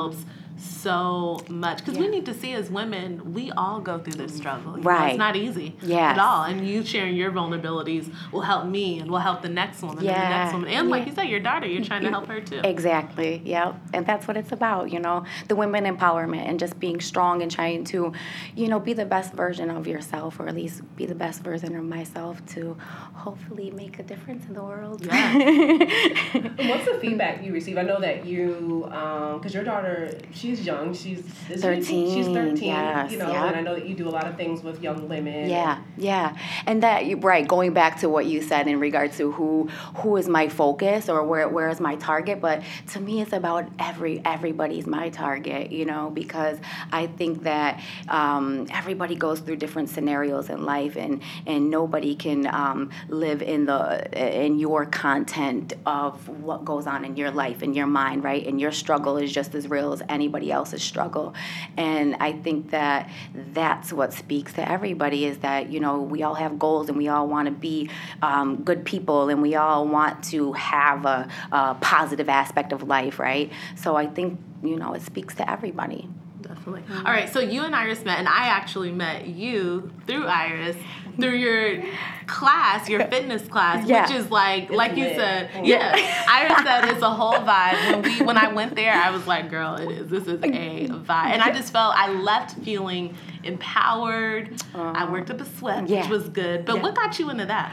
Helps 0.57 0.71
so 0.71 1.41
much. 1.49 1.79
Because 1.79 1.95
yeah. 1.95 2.01
we 2.01 2.09
need 2.09 2.27
to 2.27 2.35
see 2.35 2.53
as 2.53 2.71
women 2.71 3.35
we 3.35 3.51
all 3.53 3.81
go 3.81 3.99
through 3.99 4.15
this 4.15 4.37
struggle. 4.37 4.77
Right 4.79 5.01
know, 5.01 5.07
it's 5.07 5.19
not 5.19 5.37
easy 5.37 5.77
yeah 5.83 6.11
at 6.11 6.19
all. 6.19 6.45
And 6.45 6.67
you 6.67 6.85
sharing 6.85 7.17
your 7.17 7.31
vulnerabilities 7.31 8.13
will 8.33 8.43
help 8.43 8.67
me 8.67 8.99
and 8.99 9.11
will 9.11 9.19
help 9.19 9.43
the 9.43 9.49
next 9.49 9.83
woman 9.83 10.05
yeah. 10.05 10.13
and 10.13 10.23
the 10.23 10.29
next 10.29 10.53
woman. 10.53 10.69
And 10.71 10.89
yeah. 10.89 10.95
like 10.95 11.07
you 11.07 11.15
said 11.15 11.25
your 11.25 11.41
daughter 11.41 11.67
you're 11.67 11.85
trying 11.85 12.03
to 12.03 12.11
help 12.11 12.27
her 12.27 12.41
too. 12.41 12.61
Exactly. 12.65 13.43
Yeah 13.45 13.75
and 13.93 14.07
that's 14.07 14.27
what 14.27 14.37
it's 14.37 14.53
about 14.53 14.91
you 14.91 14.99
know 14.99 15.25
the 15.49 15.57
women 15.57 15.85
empowerment 15.85 16.49
and 16.49 16.59
just 16.59 16.79
being 16.79 17.01
strong 17.01 17.43
and 17.43 17.51
trying 17.51 17.85
to 17.85 18.13
you 18.55 18.69
know 18.69 18.81
be 18.81 18.93
the 18.93 19.05
best 19.05 19.33
version 19.35 19.71
of 19.71 19.87
yourself 19.87 20.39
or 20.41 20.49
at 20.49 20.55
least 20.55 20.83
be 20.97 21.07
the 21.07 21.15
best 21.15 21.43
version 21.43 21.77
of 21.77 21.85
myself 21.85 22.45
to 22.47 22.77
hopefully 23.15 23.71
make 23.71 23.99
a 23.99 24.03
difference 24.03 24.47
in 24.47 24.55
the 24.55 24.63
world. 24.63 25.05
Yeah 25.05 25.33
feedback 27.01 27.43
you 27.45 27.53
receive 27.53 27.79
i 27.79 27.83
know 27.83 28.01
that 28.01 28.25
you 28.27 28.83
because 28.87 29.53
um, 29.53 29.53
your 29.53 29.65
daughter 29.65 30.11
she's 30.33 30.67
young. 30.67 30.95
She's 30.95 31.21
13. 31.21 32.15
She's 32.15 32.27
13. 32.27 32.65
Yes, 32.65 33.13
you 33.13 33.19
know, 33.19 33.31
yeah. 33.31 33.47
and 33.47 33.57
I 33.57 33.61
know 33.61 33.75
that 33.75 33.87
you 33.87 33.95
do 33.95 34.09
a 34.09 34.11
lot 34.11 34.27
of 34.27 34.37
things 34.37 34.63
with 34.63 34.83
young 34.83 35.09
women. 35.09 35.49
Yeah, 35.49 35.83
yeah. 35.97 36.37
And 36.67 36.83
that 36.83 37.23
right, 37.23 37.47
going 37.47 37.73
back 37.73 38.01
to 38.01 38.09
what 38.09 38.27
you 38.27 38.43
said 38.43 38.69
in 38.69 38.81
regards 38.81 39.17
to 39.19 39.33
who 39.33 39.69
who 39.97 40.17
is 40.17 40.29
my 40.29 40.49
focus 40.49 41.09
or 41.09 41.23
where 41.25 41.49
where 41.49 41.69
is 41.69 41.81
my 41.81 41.97
target, 41.97 42.41
but 42.41 42.63
to 42.89 43.01
me 43.01 43.21
it's 43.21 43.33
about 43.33 43.69
every 43.79 44.23
everybody's 44.25 44.87
my 44.87 45.09
target, 45.11 45.73
you 45.73 45.85
know, 45.85 46.11
because 46.11 46.59
I 46.93 47.07
think 47.07 47.43
that 47.45 47.83
um, 48.09 48.67
everybody 48.71 49.15
goes 49.15 49.41
through 49.41 49.57
different 49.57 49.89
scenarios 49.89 50.51
in 50.51 50.65
life 50.65 50.97
and 50.97 51.23
and 51.47 51.71
nobody 51.71 52.15
can 52.15 52.47
um, 52.47 52.91
live 53.09 53.43
in 53.43 53.67
the 53.67 54.45
in 54.45 54.59
your 54.59 54.87
content 54.87 55.75
of 55.85 56.29
what 56.29 56.65
goes 56.65 56.86
on 56.87 57.05
in 57.05 57.17
your 57.17 57.31
life 57.31 57.63
in 57.63 57.75
your 57.75 57.87
mind, 57.87 58.23
right? 58.23 58.47
And 58.47 58.61
your 58.61 58.73
struggle 58.73 59.17
is 59.17 59.33
just 59.33 59.55
as 59.55 59.69
real 59.69 59.93
as 59.93 60.03
anybody 60.09 60.37
anybody 60.37 60.53
else's 60.53 60.83
struggle. 60.83 61.35
And 61.77 62.17
I 62.21 62.33
think 62.33 62.71
that 62.71 63.11
that's 63.53 63.93
what 63.93 64.13
speaks 64.13 64.53
to 64.55 64.69
everybody 64.69 65.25
is 65.25 65.39
that, 65.39 65.71
you 65.71 65.81
know, 65.81 66.01
we 66.01 66.23
all 66.23 66.35
have 66.35 66.59
goals 66.59 66.89
and 66.89 66.99
we 66.99 67.09
all 67.09 67.29
want 67.29 67.47
to 67.47 67.53
be 67.53 67.91
um, 68.23 68.63
good 68.63 68.85
people 68.85 69.29
and 69.29 69.41
we 69.41 69.55
all 69.55 69.87
want 69.87 70.25
to 70.25 70.53
have 70.53 71.07
a, 71.07 71.29
a 71.53 71.77
positive 71.81 72.29
aspect 72.29 72.73
of 72.73 72.83
life, 72.83 73.19
right? 73.19 73.53
So 73.77 73.97
I 73.97 74.07
think, 74.07 74.39
you 74.63 74.77
know, 74.77 74.95
it 74.95 75.03
speaks 75.03 75.35
to 75.37 75.51
everybody 75.51 76.09
definitely. 76.43 76.83
All 76.99 77.13
right, 77.13 77.29
so 77.29 77.41
you 77.41 77.63
and 77.63 77.75
Iris 77.75 78.05
met, 78.05 78.19
and 78.19 78.29
I 78.29 78.47
actually 78.47 78.93
met 78.93 79.27
you 79.27 79.91
through 80.07 80.27
Iris 80.27 80.77
through 81.17 81.37
your 81.37 81.83
class, 82.27 82.89
your 82.89 83.07
fitness 83.07 83.47
class, 83.49 83.87
yeah. 83.87 84.03
which 84.03 84.17
is 84.17 84.31
like, 84.31 84.65
it's 84.65 84.73
like 84.73 84.93
lit. 84.93 84.99
you 84.99 85.05
said, 85.15 85.51
yeah. 85.65 86.25
Iris 86.29 86.65
said 86.65 86.85
it's 86.91 87.03
a 87.03 87.11
whole 87.11 87.33
vibe. 87.35 87.93
When 87.93 88.03
we 88.03 88.25
when 88.25 88.37
I 88.37 88.53
went 88.53 88.75
there, 88.75 88.93
I 88.93 89.11
was 89.11 89.27
like, 89.27 89.51
girl, 89.51 89.77
it 89.77 89.91
is. 89.91 90.09
This 90.09 90.27
is 90.27 90.43
a 90.43 90.47
vibe, 90.47 91.09
and 91.09 91.43
I 91.43 91.53
just 91.53 91.73
felt 91.73 91.95
I 91.97 92.11
left 92.11 92.59
feeling 92.63 93.15
empowered. 93.45 94.63
Uh, 94.75 94.93
I 94.95 95.11
worked 95.11 95.31
up 95.31 95.41
a 95.41 95.45
sweat, 95.45 95.89
yeah. 95.89 96.03
which 96.03 96.11
was 96.11 96.29
good. 96.29 96.65
But 96.65 96.77
yeah. 96.77 96.83
what 96.83 96.95
got 96.95 97.19
you 97.19 97.31
into 97.31 97.47
that? 97.47 97.73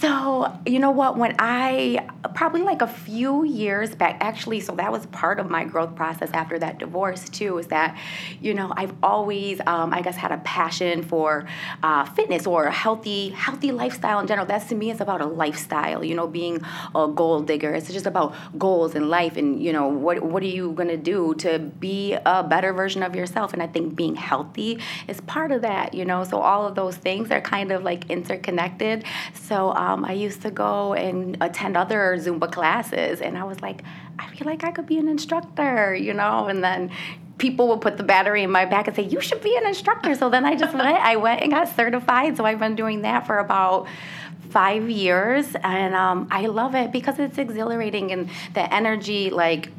So, 0.00 0.52
you 0.66 0.78
know 0.78 0.90
what? 0.90 1.16
When 1.16 1.34
I 1.38 2.08
probably 2.34 2.62
like 2.62 2.82
a 2.82 2.86
few 2.86 3.44
years 3.44 3.94
back, 3.94 4.18
actually, 4.20 4.60
so 4.60 4.74
that 4.76 4.90
was 4.92 5.06
part 5.06 5.38
of 5.38 5.50
my 5.50 5.64
growth 5.64 5.94
process 5.94 6.30
after 6.32 6.58
that 6.58 6.78
divorce, 6.78 7.28
too, 7.28 7.58
is 7.58 7.68
that, 7.68 7.96
you 8.40 8.54
know, 8.54 8.72
I've 8.76 8.94
always, 9.02 9.60
um, 9.66 9.92
I 9.92 10.02
guess, 10.02 10.16
had 10.16 10.32
a 10.32 10.38
passion 10.38 11.02
for 11.02 11.46
uh, 11.82 12.04
fitness 12.04 12.46
or 12.46 12.64
a 12.64 12.72
healthy, 12.72 13.30
healthy 13.30 13.72
lifestyle 13.72 14.20
in 14.20 14.26
general. 14.26 14.46
That's 14.46 14.66
to 14.66 14.74
me, 14.74 14.90
it's 14.90 15.00
about 15.00 15.20
a 15.20 15.26
lifestyle, 15.26 16.04
you 16.04 16.14
know, 16.14 16.26
being 16.26 16.60
a 16.94 17.08
goal 17.08 17.40
digger. 17.40 17.74
It's 17.74 17.92
just 17.92 18.06
about 18.06 18.34
goals 18.58 18.94
in 18.94 19.08
life 19.08 19.36
and, 19.36 19.62
you 19.62 19.72
know, 19.72 19.88
what, 19.88 20.22
what 20.22 20.42
are 20.42 20.46
you 20.46 20.72
going 20.72 20.88
to 20.88 20.96
do 20.96 21.34
to 21.36 21.58
be 21.58 22.16
a 22.26 22.42
better 22.42 22.72
version 22.72 23.02
of 23.02 23.14
yourself? 23.14 23.52
And 23.52 23.62
I 23.62 23.66
think 23.66 23.94
being 23.94 24.16
healthy 24.16 24.80
is 25.06 25.20
part 25.22 25.52
of 25.52 25.62
that, 25.62 25.94
you 25.94 26.04
know, 26.04 26.24
so 26.24 26.40
all 26.40 26.66
of 26.66 26.74
those 26.74 26.96
things 26.96 27.30
are 27.30 27.40
kind 27.40 27.72
of 27.72 27.82
like 27.82 28.10
interconnected. 28.10 29.04
So, 29.34 29.67
um, 29.76 30.04
I 30.04 30.12
used 30.12 30.42
to 30.42 30.50
go 30.50 30.94
and 30.94 31.36
attend 31.40 31.76
other 31.76 32.16
Zumba 32.18 32.50
classes, 32.50 33.20
and 33.20 33.36
I 33.38 33.44
was 33.44 33.60
like, 33.60 33.82
I 34.18 34.28
feel 34.34 34.46
like 34.46 34.64
I 34.64 34.70
could 34.70 34.86
be 34.86 34.98
an 34.98 35.08
instructor, 35.08 35.94
you 35.94 36.14
know, 36.14 36.46
and 36.48 36.62
then 36.62 36.90
people 37.38 37.68
would 37.68 37.80
put 37.80 37.96
the 37.96 38.02
battery 38.02 38.42
in 38.42 38.50
my 38.50 38.64
back 38.64 38.86
and 38.86 38.96
say, 38.96 39.04
"You 39.04 39.20
should 39.20 39.42
be 39.42 39.56
an 39.56 39.66
instructor." 39.66 40.14
So 40.14 40.28
then 40.28 40.44
I 40.44 40.54
just 40.56 40.74
went. 40.82 40.86
I 40.86 41.16
went 41.16 41.42
and 41.42 41.50
got 41.50 41.68
certified. 41.74 42.36
So 42.36 42.44
I've 42.44 42.58
been 42.58 42.74
doing 42.74 43.02
that 43.02 43.26
for 43.26 43.38
about 43.38 43.86
five 44.50 44.88
years, 44.90 45.54
and 45.62 45.94
um, 45.94 46.28
I 46.30 46.46
love 46.46 46.74
it 46.74 46.92
because 46.92 47.18
it's 47.18 47.38
exhilarating 47.38 48.12
and 48.12 48.30
the 48.54 48.72
energy, 48.74 49.30
like 49.30 49.70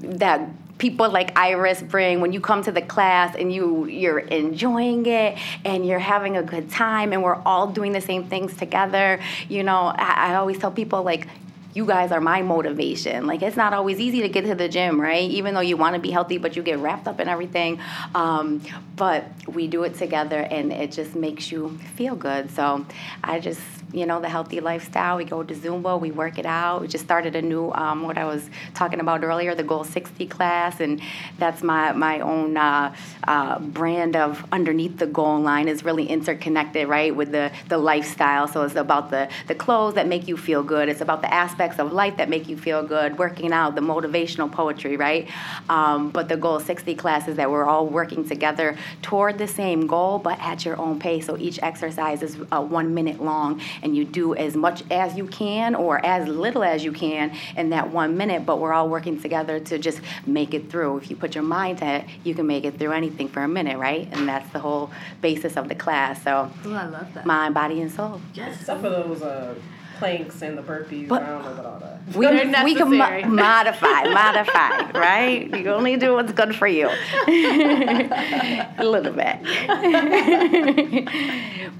that 0.00 0.48
people 0.78 1.10
like 1.10 1.36
Iris 1.36 1.82
bring 1.82 2.20
when 2.20 2.32
you 2.32 2.40
come 2.40 2.62
to 2.62 2.72
the 2.72 2.82
class 2.82 3.36
and 3.36 3.52
you 3.52 3.86
you're 3.86 4.20
enjoying 4.20 5.04
it 5.06 5.38
and 5.64 5.86
you're 5.86 5.98
having 5.98 6.36
a 6.36 6.42
good 6.42 6.70
time 6.70 7.12
and 7.12 7.22
we're 7.22 7.40
all 7.44 7.66
doing 7.66 7.92
the 7.92 8.00
same 8.00 8.24
things 8.28 8.56
together. 8.56 9.20
You 9.48 9.62
know, 9.64 9.92
I, 9.94 10.32
I 10.32 10.34
always 10.36 10.58
tell 10.58 10.70
people 10.70 11.02
like 11.02 11.26
you 11.74 11.86
guys 11.86 12.12
are 12.12 12.20
my 12.20 12.42
motivation. 12.42 13.26
Like 13.26 13.42
it's 13.42 13.56
not 13.56 13.72
always 13.72 14.00
easy 14.00 14.22
to 14.22 14.28
get 14.28 14.44
to 14.44 14.54
the 14.54 14.68
gym, 14.68 15.00
right? 15.00 15.30
Even 15.30 15.54
though 15.54 15.60
you 15.60 15.76
want 15.76 15.94
to 15.94 16.00
be 16.00 16.10
healthy, 16.10 16.38
but 16.38 16.56
you 16.56 16.62
get 16.62 16.78
wrapped 16.78 17.06
up 17.06 17.20
in 17.20 17.28
everything. 17.28 17.80
Um, 18.14 18.62
but 18.96 19.26
we 19.46 19.68
do 19.68 19.84
it 19.84 19.94
together, 19.94 20.40
and 20.40 20.72
it 20.72 20.92
just 20.92 21.14
makes 21.14 21.52
you 21.52 21.78
feel 21.96 22.16
good. 22.16 22.50
So 22.50 22.84
I 23.22 23.40
just 23.40 23.60
you 23.92 24.04
know, 24.04 24.20
the 24.20 24.28
healthy 24.28 24.60
lifestyle. 24.60 25.16
We 25.16 25.24
go 25.24 25.42
to 25.42 25.54
Zumba, 25.54 25.98
we 25.98 26.10
work 26.10 26.38
it 26.38 26.46
out. 26.46 26.82
We 26.82 26.88
just 26.88 27.04
started 27.04 27.34
a 27.34 27.42
new, 27.42 27.72
um, 27.72 28.02
what 28.02 28.18
I 28.18 28.24
was 28.26 28.48
talking 28.74 29.00
about 29.00 29.24
earlier, 29.24 29.54
the 29.54 29.62
Goal 29.62 29.84
60 29.84 30.26
class, 30.26 30.80
and 30.80 31.00
that's 31.38 31.62
my, 31.62 31.92
my 31.92 32.20
own 32.20 32.56
uh, 32.56 32.94
uh, 33.26 33.58
brand 33.58 34.16
of 34.16 34.44
underneath 34.52 34.98
the 34.98 35.06
goal 35.06 35.40
line 35.40 35.68
is 35.68 35.84
really 35.84 36.06
interconnected, 36.06 36.88
right, 36.88 37.14
with 37.14 37.32
the, 37.32 37.50
the 37.68 37.78
lifestyle. 37.78 38.46
So 38.46 38.62
it's 38.62 38.76
about 38.76 39.10
the, 39.10 39.28
the 39.46 39.54
clothes 39.54 39.94
that 39.94 40.06
make 40.06 40.28
you 40.28 40.36
feel 40.36 40.62
good. 40.62 40.88
It's 40.88 41.00
about 41.00 41.22
the 41.22 41.32
aspects 41.58 41.80
of 41.80 41.92
life 41.92 42.16
that 42.18 42.28
make 42.28 42.48
you 42.48 42.56
feel 42.56 42.84
good, 42.84 43.18
working 43.18 43.52
out, 43.52 43.74
the 43.74 43.80
motivational 43.80 44.50
poetry, 44.50 44.96
right? 44.96 45.28
Um, 45.68 46.10
but 46.10 46.28
the 46.28 46.36
Goal 46.36 46.60
60 46.60 46.94
class 46.94 47.26
is 47.26 47.34
that 47.34 47.50
we're 47.50 47.64
all 47.64 47.88
working 47.88 48.28
together 48.28 48.76
toward 49.02 49.38
the 49.38 49.48
same 49.48 49.88
goal, 49.88 50.20
but 50.20 50.38
at 50.38 50.64
your 50.64 50.78
own 50.78 51.00
pace. 51.00 51.26
So 51.26 51.36
each 51.36 51.58
exercise 51.60 52.22
is 52.22 52.36
uh, 52.52 52.62
one 52.62 52.94
minute 52.94 53.20
long 53.20 53.60
and 53.82 53.96
you 53.96 54.04
do 54.04 54.36
as 54.36 54.54
much 54.54 54.84
as 54.88 55.16
you 55.16 55.26
can 55.26 55.74
or 55.74 56.04
as 56.06 56.28
little 56.28 56.62
as 56.62 56.84
you 56.84 56.92
can 56.92 57.32
in 57.56 57.70
that 57.70 57.90
one 57.90 58.16
minute, 58.16 58.46
but 58.46 58.60
we're 58.60 58.72
all 58.72 58.88
working 58.88 59.20
together 59.20 59.58
to 59.58 59.78
just 59.78 60.00
make 60.26 60.54
it 60.54 60.70
through. 60.70 60.98
If 60.98 61.10
you 61.10 61.16
put 61.16 61.34
your 61.34 61.42
mind 61.42 61.78
to 61.78 61.86
it, 61.86 62.04
you 62.22 62.36
can 62.36 62.46
make 62.46 62.64
it 62.64 62.78
through 62.78 62.92
anything 62.92 63.26
for 63.26 63.42
a 63.42 63.48
minute, 63.48 63.78
right? 63.78 64.08
And 64.12 64.28
that's 64.28 64.48
the 64.52 64.60
whole 64.60 64.92
basis 65.20 65.56
of 65.56 65.68
the 65.68 65.74
class. 65.74 66.22
So, 66.22 66.52
Ooh, 66.66 66.74
I 66.74 66.86
love 66.86 67.12
that. 67.14 67.26
Mind, 67.26 67.52
body, 67.52 67.80
and 67.80 67.90
soul. 67.90 68.20
Yes. 68.32 68.64
Some 68.64 68.84
of 68.84 68.92
those 68.92 69.22
uh, 69.22 69.56
planks 69.98 70.42
and 70.42 70.56
the 70.56 70.62
burpees. 70.62 71.08
But, 71.08 71.22
I 71.22 71.26
don't 71.26 71.44
know 71.44 71.52
about 71.52 71.66
all 71.66 71.80
that. 71.80 71.98
We, 72.14 72.26
we 72.64 72.74
can 72.74 72.96
mo- 72.96 73.28
modify, 73.28 74.04
modify, 74.04 74.90
right? 74.98 75.54
You 75.54 75.72
only 75.72 75.96
do 75.96 76.14
what's 76.14 76.32
good 76.32 76.54
for 76.54 76.66
you. 76.66 76.88
A 76.88 78.84
little 78.84 79.12
bit. 79.12 79.42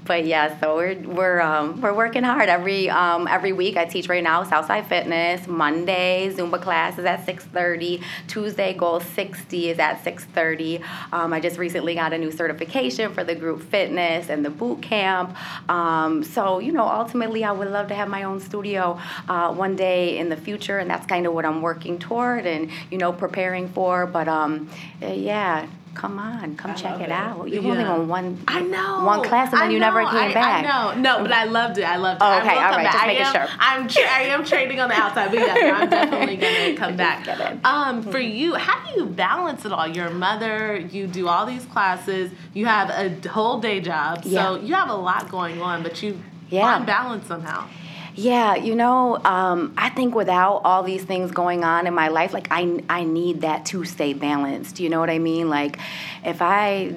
but 0.05 0.25
yeah, 0.25 0.59
so 0.59 0.75
we're 0.75 0.99
we're 0.99 1.41
um, 1.41 1.81
we're 1.81 1.93
working 1.93 2.23
hard 2.23 2.49
every 2.49 2.89
um, 2.89 3.27
every 3.27 3.53
week. 3.53 3.77
I 3.77 3.85
teach 3.85 4.09
right 4.09 4.23
now 4.23 4.43
Southside 4.43 4.87
Fitness. 4.87 5.47
Monday 5.47 6.31
Zumba 6.35 6.61
class 6.61 6.97
is 6.97 7.05
at 7.05 7.25
six 7.25 7.45
thirty. 7.45 8.01
Tuesday 8.27 8.73
Goal 8.73 8.99
sixty 8.99 9.69
is 9.69 9.79
at 9.79 10.03
six 10.03 10.25
thirty. 10.25 10.81
Um, 11.11 11.33
I 11.33 11.39
just 11.39 11.57
recently 11.57 11.95
got 11.95 12.13
a 12.13 12.17
new 12.17 12.31
certification 12.31 13.13
for 13.13 13.23
the 13.23 13.35
group 13.35 13.61
fitness 13.61 14.29
and 14.29 14.45
the 14.45 14.49
boot 14.49 14.81
camp. 14.81 15.35
Um, 15.69 16.23
so 16.23 16.59
you 16.59 16.71
know, 16.71 16.87
ultimately, 16.87 17.43
I 17.43 17.51
would 17.51 17.69
love 17.69 17.87
to 17.87 17.95
have 17.95 18.08
my 18.09 18.23
own 18.23 18.39
studio 18.39 18.99
uh, 19.27 19.53
one 19.53 19.75
day 19.75 20.17
in 20.17 20.29
the 20.29 20.37
future, 20.37 20.79
and 20.79 20.89
that's 20.89 21.05
kind 21.05 21.25
of 21.25 21.33
what 21.33 21.45
I'm 21.45 21.61
working 21.61 21.99
toward 21.99 22.45
and 22.45 22.69
you 22.91 22.97
know 22.97 23.13
preparing 23.13 23.69
for. 23.69 24.05
But 24.05 24.27
um, 24.27 24.69
yeah, 25.01 25.67
come 25.93 26.19
on, 26.19 26.55
come 26.55 26.71
I 26.71 26.73
check 26.75 26.99
it, 26.99 27.03
it, 27.03 27.11
out. 27.11 27.49
You 27.49 27.61
yeah. 27.61 27.69
only 27.69 27.83
on 27.83 28.07
one. 28.07 28.41
I 28.47 28.61
know 28.61 29.03
one 29.03 29.23
class, 29.23 29.51
and 29.51 29.61
then 29.61 29.71
you 29.71 29.79
never 29.79 30.01
came 30.03 30.15
I, 30.15 30.33
back. 30.33 30.65
I 30.65 30.93
know, 30.93 31.01
no, 31.01 31.21
but 31.21 31.31
I 31.31 31.45
loved 31.45 31.77
it. 31.77 31.83
I 31.83 31.97
loved 31.97 32.21
it. 32.21 32.25
Oh, 32.25 32.37
okay, 32.39 32.55
all 32.55 32.71
right, 32.71 32.83
back. 32.83 32.93
just 32.93 33.05
making 33.05 33.25
am, 33.25 33.33
sure. 33.33 33.47
I'm 33.59 33.87
tra- 33.87 34.03
I 34.03 34.21
am 34.21 34.45
trading 34.45 34.79
on 34.79 34.89
the 34.89 34.95
outside, 34.95 35.31
but 35.31 35.39
yeah, 35.39 35.75
I'm 35.75 35.89
definitely 35.89 36.37
gonna 36.37 36.75
come 36.75 36.95
back. 36.95 37.27
Um, 37.65 38.03
for 38.03 38.19
you, 38.19 38.55
how 38.55 38.85
do 38.85 38.99
you 38.99 39.05
balance 39.07 39.65
it 39.65 39.71
all? 39.71 39.87
You're 39.87 40.07
a 40.07 40.13
mother. 40.13 40.77
You 40.77 41.07
do 41.07 41.27
all 41.27 41.45
these 41.45 41.65
classes. 41.65 42.31
You 42.53 42.65
have 42.65 42.89
a 42.89 43.27
whole 43.29 43.59
day 43.59 43.81
job, 43.81 44.23
so 44.23 44.29
yeah. 44.29 44.59
you 44.59 44.73
have 44.75 44.89
a 44.89 44.95
lot 44.95 45.29
going 45.29 45.61
on, 45.61 45.83
but 45.83 46.01
you 46.01 46.19
yeah. 46.49 46.61
find 46.61 46.85
balance 46.85 47.27
somehow. 47.27 47.67
Yeah, 48.15 48.55
you 48.55 48.75
know, 48.75 49.17
um, 49.23 49.73
I 49.77 49.89
think 49.89 50.13
without 50.15 50.61
all 50.63 50.83
these 50.83 51.03
things 51.03 51.31
going 51.31 51.63
on 51.63 51.87
in 51.87 51.93
my 51.93 52.09
life, 52.09 52.33
like 52.33 52.47
I, 52.51 52.83
I 52.89 53.03
need 53.03 53.41
that 53.41 53.65
to 53.67 53.85
stay 53.85 54.13
balanced. 54.13 54.79
You 54.79 54.89
know 54.89 54.99
what 54.99 55.09
I 55.09 55.19
mean? 55.19 55.49
Like, 55.49 55.79
if 56.25 56.41
I 56.41 56.95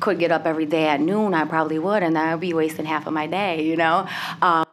could 0.00 0.18
get 0.18 0.30
up 0.30 0.46
every 0.46 0.66
day 0.66 0.86
at 0.88 1.00
noon, 1.00 1.34
I 1.34 1.44
probably 1.44 1.78
would, 1.78 2.02
and 2.02 2.16
I 2.16 2.34
would 2.34 2.40
be 2.40 2.54
wasting 2.54 2.84
half 2.84 3.06
of 3.06 3.12
my 3.12 3.26
day. 3.26 3.64
You 3.64 3.76
know. 3.76 4.06
Um, 4.42 4.63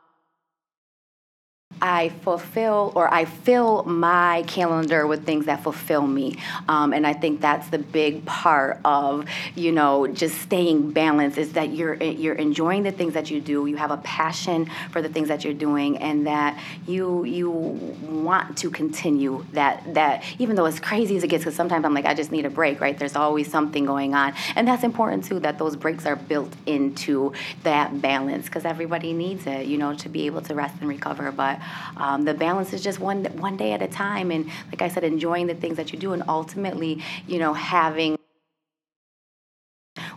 I 1.81 2.09
fulfill 2.09 2.91
or 2.95 3.11
I 3.11 3.25
fill 3.25 3.83
my 3.83 4.43
calendar 4.47 5.07
with 5.07 5.25
things 5.25 5.45
that 5.45 5.63
fulfill 5.63 6.05
me. 6.05 6.37
Um, 6.67 6.93
and 6.93 7.05
I 7.05 7.13
think 7.13 7.41
that's 7.41 7.69
the 7.69 7.79
big 7.79 8.25
part 8.25 8.79
of, 8.85 9.25
you 9.55 9.71
know, 9.71 10.07
just 10.07 10.39
staying 10.41 10.91
balanced 10.91 11.37
is 11.37 11.53
that 11.53 11.73
you're 11.73 11.95
you're 11.95 12.35
enjoying 12.35 12.83
the 12.83 12.91
things 12.91 13.13
that 13.13 13.31
you 13.31 13.41
do. 13.41 13.65
You 13.65 13.77
have 13.77 13.91
a 13.91 13.97
passion 13.97 14.69
for 14.91 15.01
the 15.01 15.09
things 15.09 15.27
that 15.29 15.43
you're 15.43 15.53
doing 15.53 15.97
and 15.97 16.27
that 16.27 16.59
you 16.87 17.23
you 17.23 17.49
want 17.49 18.57
to 18.59 18.69
continue 18.69 19.45
that 19.53 19.93
that 19.93 20.23
even 20.39 20.55
though 20.55 20.65
as 20.65 20.79
crazy 20.79 21.17
as 21.17 21.23
it 21.23 21.27
gets, 21.27 21.43
because 21.43 21.55
sometimes 21.55 21.85
I'm 21.85 21.93
like, 21.93 22.05
I 22.05 22.13
just 22.13 22.31
need 22.31 22.45
a 22.45 22.49
break, 22.49 22.81
right? 22.81 22.97
There's 22.97 23.15
always 23.15 23.49
something 23.49 23.85
going 23.85 24.13
on. 24.13 24.33
And 24.55 24.67
that's 24.67 24.83
important 24.83 25.23
too, 25.25 25.39
that 25.39 25.57
those 25.57 25.75
breaks 25.75 26.05
are 26.05 26.15
built 26.15 26.53
into 26.65 27.33
that 27.63 28.01
balance 28.01 28.45
because 28.45 28.65
everybody 28.65 29.13
needs 29.13 29.47
it, 29.47 29.65
you 29.65 29.77
know, 29.77 29.95
to 29.95 30.09
be 30.09 30.25
able 30.25 30.41
to 30.41 30.55
rest 30.55 30.75
and 30.79 30.89
recover. 30.89 31.31
But 31.31 31.59
um, 31.98 32.25
the 32.25 32.34
balance 32.34 32.74
is 32.74 32.82
just 32.82 33.00
one 33.00 33.25
one 33.38 33.58
day 33.58 33.74
at 33.74 33.82
a 33.82 33.88
time, 33.88 34.32
and 34.32 34.46
like 34.68 34.82
I 34.82 34.88
said, 34.88 35.03
enjoying 35.03 35.48
the 35.48 35.56
things 35.56 35.77
that 35.77 35.91
you 35.91 36.00
do, 36.00 36.13
and 36.13 36.24
ultimately, 36.27 37.01
you 37.27 37.39
know, 37.39 37.53
having 37.53 38.18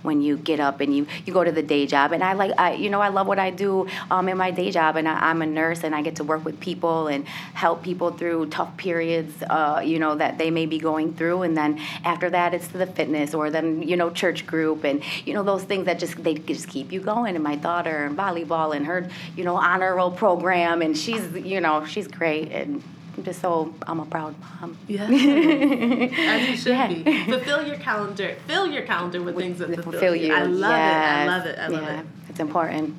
when 0.04 0.20
you 0.20 0.37
get 0.37 0.61
up 0.61 0.80
and 0.80 0.94
you, 0.94 1.06
you 1.25 1.32
go 1.32 1.42
to 1.42 1.50
the 1.50 1.62
day 1.62 1.87
job. 1.87 2.12
And 2.12 2.23
I 2.23 2.34
like, 2.34 2.52
I, 2.58 2.75
you 2.75 2.90
know, 2.90 3.00
I 3.00 3.08
love 3.08 3.26
what 3.26 3.38
I 3.38 3.50
do 3.50 3.88
um, 4.11 4.28
in 4.28 4.37
my 4.37 4.50
day 4.50 4.70
job. 4.70 4.96
And 4.96 5.08
I, 5.08 5.30
am 5.30 5.40
a 5.42 5.46
nurse 5.46 5.82
and 5.82 5.94
I 5.94 6.02
get 6.02 6.16
to 6.16 6.25
work 6.25 6.44
with 6.44 6.61
people 6.61 7.08
and 7.08 7.26
help 7.26 7.82
people 7.82 8.11
through 8.11 8.46
tough 8.46 8.76
periods, 8.76 9.42
uh, 9.49 9.82
you 9.84 9.99
know, 9.99 10.14
that 10.14 10.37
they 10.37 10.50
may 10.50 10.66
be 10.66 10.78
going 10.78 11.14
through. 11.14 11.42
And 11.42 11.56
then 11.56 11.80
after 12.04 12.28
that, 12.30 12.52
it's 12.52 12.68
the 12.68 12.87
fitness 12.87 13.34
or 13.34 13.50
then, 13.50 13.82
you 13.82 13.96
know, 13.96 14.11
church 14.11 14.46
group 14.46 14.84
and, 14.84 15.02
you 15.25 15.32
know, 15.32 15.42
those 15.42 15.64
things 15.64 15.87
that 15.87 15.99
just, 15.99 16.23
they 16.23 16.34
just 16.34 16.68
keep 16.68 16.92
you 16.92 17.00
going. 17.00 17.34
And 17.34 17.42
my 17.42 17.56
daughter 17.56 18.04
and 18.04 18.16
volleyball 18.16 18.76
and 18.76 18.84
her, 18.87 19.08
you 19.37 19.44
know, 19.44 19.56
honor 19.56 19.96
roll 19.96 20.11
program. 20.11 20.82
And 20.82 20.96
she's, 20.96 21.32
you 21.32 21.61
know, 21.61 21.87
she's 21.87 22.08
great. 22.08 22.52
And 22.52 22.82
just 23.23 23.40
so 23.40 23.75
I'm 23.87 24.00
a 24.00 24.06
proud 24.06 24.35
mom. 24.40 24.76
Yeah, 24.88 25.04
as 25.04 26.49
you 26.49 26.56
should 26.56 26.73
yeah. 26.73 26.88
be. 26.88 27.25
Fulfill 27.25 27.66
your 27.66 27.76
calendar. 27.76 28.36
Fill 28.47 28.67
your 28.67 28.82
calendar 28.82 29.23
with, 29.23 29.34
with 29.34 29.45
things 29.45 29.58
that 29.58 29.69
fulfill, 29.69 29.93
fulfill 29.93 30.17
you. 30.17 30.28
you. 30.28 30.34
I 30.34 30.43
love 30.43 30.71
yes. 30.71 30.76
it. 30.76 30.78
I 30.78 31.26
love 31.26 31.47
it. 31.47 31.58
I 31.58 31.67
love 31.69 31.82
yeah. 31.82 32.00
it. 32.00 32.06
It's 32.28 32.41
important. 32.41 32.97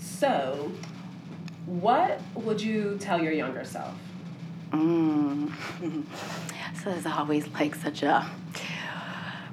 So, 0.00 0.72
what 1.66 2.20
would 2.34 2.60
you 2.60 2.96
tell 3.00 3.22
your 3.22 3.32
younger 3.32 3.64
self? 3.64 3.94
Mm. 4.72 5.52
so 6.82 6.90
it's 6.90 7.06
always 7.06 7.46
like 7.48 7.74
such 7.74 8.02
a 8.02 8.28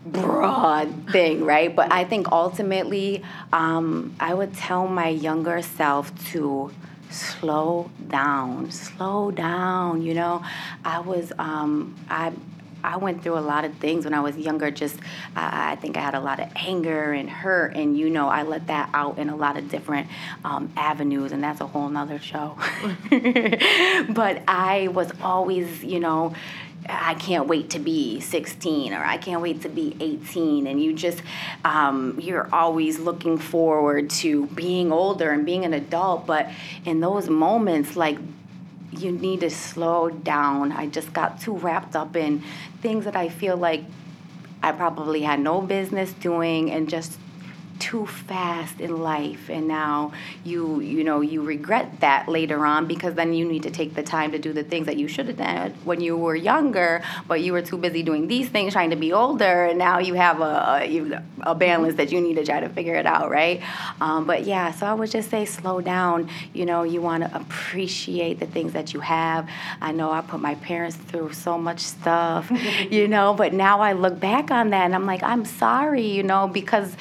broad 0.06 1.12
thing, 1.12 1.46
right? 1.46 1.76
But 1.76 1.92
I 1.92 2.06
think 2.06 2.32
ultimately, 2.32 3.24
um, 3.54 4.16
I 4.20 4.34
would 4.34 4.56
tell 4.56 4.88
my 4.88 5.10
younger 5.10 5.62
self 5.62 6.12
to 6.32 6.72
slow 7.12 7.90
down, 8.08 8.72
slow 8.72 9.32
down. 9.32 10.02
You 10.02 10.14
know, 10.14 10.44
I 10.84 11.00
was, 11.00 11.32
um, 11.38 11.96
I, 12.10 12.32
I 12.84 12.98
went 12.98 13.22
through 13.24 13.38
a 13.38 13.40
lot 13.40 13.66
of 13.66 13.76
things 13.76 14.06
when 14.06 14.14
I 14.14 14.22
was 14.22 14.38
younger. 14.38 14.72
Just, 14.72 14.98
I 15.36 15.76
think 15.76 15.98
I 15.98 16.02
had 16.02 16.16
a 16.16 16.20
lot 16.20 16.40
of 16.40 16.50
anger 16.56 17.14
and 17.14 17.30
hurt, 17.30 17.76
and 17.76 17.98
you 17.98 18.10
know, 18.10 18.28
I 18.28 18.44
let 18.44 18.68
that 18.68 18.90
out 18.94 19.18
in 19.18 19.30
a 19.30 19.36
lot 19.36 19.58
of 19.58 19.70
different 19.70 20.08
um, 20.44 20.72
avenues, 20.76 21.32
and 21.32 21.44
that's 21.44 21.62
a 21.62 21.68
whole 21.68 21.90
nother 21.90 22.20
show. 22.20 22.58
but 24.10 24.42
I 24.48 24.90
was 24.94 25.12
always, 25.22 25.84
you 25.84 26.00
know, 26.00 26.34
I 26.92 27.14
can't 27.16 27.48
wait 27.48 27.72
to 27.72 27.80
be 27.80 28.20
16 28.20 28.94
or 28.94 29.04
I 29.04 29.18
can't 29.18 29.42
wait 29.42 29.62
to 29.62 29.70
be 29.70 29.96
18. 30.00 30.68
And 30.68 30.82
you 30.82 30.94
just, 30.94 31.22
um, 31.64 32.20
you're 32.20 32.50
always 32.54 33.00
looking 33.00 33.38
forward 33.38 34.10
to 34.22 34.48
being 34.48 34.92
older 34.92 35.32
and 35.32 35.46
being 35.46 35.66
an 35.66 35.74
adult. 35.74 36.28
But 36.28 36.50
in 36.86 37.00
those 37.00 37.30
moments, 37.30 37.96
like, 37.96 38.18
you 38.92 39.12
need 39.12 39.40
to 39.40 39.50
slow 39.50 40.10
down. 40.10 40.72
I 40.72 40.88
just 40.88 41.14
got 41.14 41.40
too 41.40 41.56
wrapped 41.58 41.96
up 41.96 42.16
in 42.16 42.44
things 42.82 43.06
that 43.06 43.16
I 43.16 43.30
feel 43.30 43.56
like 43.56 43.84
I 44.62 44.72
probably 44.74 45.22
had 45.22 45.40
no 45.40 45.62
business 45.62 46.14
doing 46.14 46.72
and 46.72 46.90
just 46.90 47.18
too 47.82 48.06
fast 48.06 48.80
in 48.80 49.02
life 49.02 49.50
and 49.50 49.68
now 49.68 50.12
you 50.44 50.80
you 50.82 51.04
know 51.04 51.22
you 51.22 51.42
regret 51.42 52.00
that 52.00 52.30
later 52.30 52.64
on 52.64 52.86
because 52.86 53.16
then 53.16 53.34
you 53.34 53.44
need 53.44 53.64
to 53.64 53.72
take 53.72 53.96
the 53.96 54.04
time 54.04 54.32
to 54.32 54.38
do 54.38 54.54
the 54.54 54.64
things 54.64 54.86
that 54.86 54.98
you 54.98 55.08
should 55.08 55.26
have 55.26 55.38
done 55.38 55.74
when 55.84 56.00
you 56.00 56.16
were 56.16 56.36
younger 56.36 57.02
but 57.28 57.42
you 57.42 57.52
were 57.52 57.62
too 57.62 57.78
busy 57.78 58.04
doing 58.04 58.28
these 58.28 58.48
things 58.50 58.74
trying 58.74 58.92
to 58.92 58.96
be 58.96 59.12
older 59.12 59.66
and 59.66 59.80
now 59.80 59.98
you 59.98 60.14
have 60.14 60.42
a 60.42 60.52
a, 60.82 61.24
a 61.42 61.56
balance 61.56 61.96
that 61.96 62.12
you 62.12 62.22
need 62.22 62.36
to 62.36 62.46
try 62.46 62.60
to 62.60 62.70
figure 62.70 62.94
it 62.94 63.08
out 63.08 63.32
right? 63.32 63.64
Um, 64.00 64.26
but 64.26 64.46
yeah 64.46 64.72
so 64.72 64.86
i 64.86 64.94
would 64.94 65.10
just 65.10 65.32
say 65.32 65.46
slow 65.46 65.82
down. 65.82 66.30
You 66.54 66.68
know 66.68 66.84
you 66.84 67.02
want 67.02 67.24
to 67.24 67.36
appreciate 67.36 68.40
the 68.40 68.46
things 68.46 68.74
that 68.74 68.94
you 68.94 69.00
have. 69.00 69.50
I 69.82 69.92
know 69.92 70.12
i 70.12 70.22
put 70.22 70.40
my 70.40 70.54
parents 70.56 70.98
through 70.98 71.34
so 71.34 71.58
much 71.58 71.80
stuff 71.80 72.52
you 72.92 73.08
know 73.08 73.34
but 73.34 73.54
now 73.54 73.82
i 73.82 73.94
look 73.94 74.20
back 74.20 74.52
on 74.52 74.70
that 74.70 74.86
and 74.86 74.94
i'm 74.94 75.08
like 75.08 75.24
i'm 75.24 75.46
sorry 75.46 76.06
you 76.08 76.22
know 76.22 76.48
because 76.48 76.96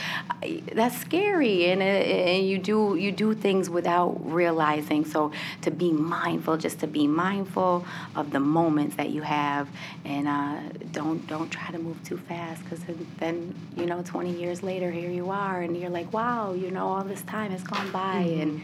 that's 0.72 0.96
scary 0.98 1.70
and, 1.70 1.82
and 1.82 2.48
you 2.48 2.58
do 2.58 2.96
you 2.96 3.12
do 3.12 3.34
things 3.34 3.68
without 3.68 4.16
realizing 4.24 5.04
so 5.04 5.30
to 5.60 5.70
be 5.70 5.92
mindful 5.92 6.56
just 6.56 6.78
to 6.78 6.86
be 6.86 7.06
mindful 7.06 7.84
of 8.16 8.30
the 8.30 8.40
moments 8.40 8.96
that 8.96 9.10
you 9.10 9.20
have 9.20 9.68
and 10.04 10.26
uh, 10.26 10.58
don't 10.92 11.26
don't 11.26 11.50
try 11.50 11.70
to 11.70 11.78
move 11.78 12.02
too 12.04 12.16
fast 12.16 12.62
because 12.64 12.80
then 13.18 13.54
you 13.76 13.84
know 13.84 14.02
20 14.02 14.30
years 14.30 14.62
later 14.62 14.90
here 14.90 15.10
you 15.10 15.30
are 15.30 15.60
and 15.60 15.76
you're 15.76 15.90
like 15.90 16.10
wow 16.12 16.54
you 16.54 16.70
know 16.70 16.88
all 16.88 17.04
this 17.04 17.22
time 17.22 17.50
has 17.50 17.62
gone 17.62 17.90
by 17.90 18.24
mm-hmm. 18.24 18.40
and 18.40 18.62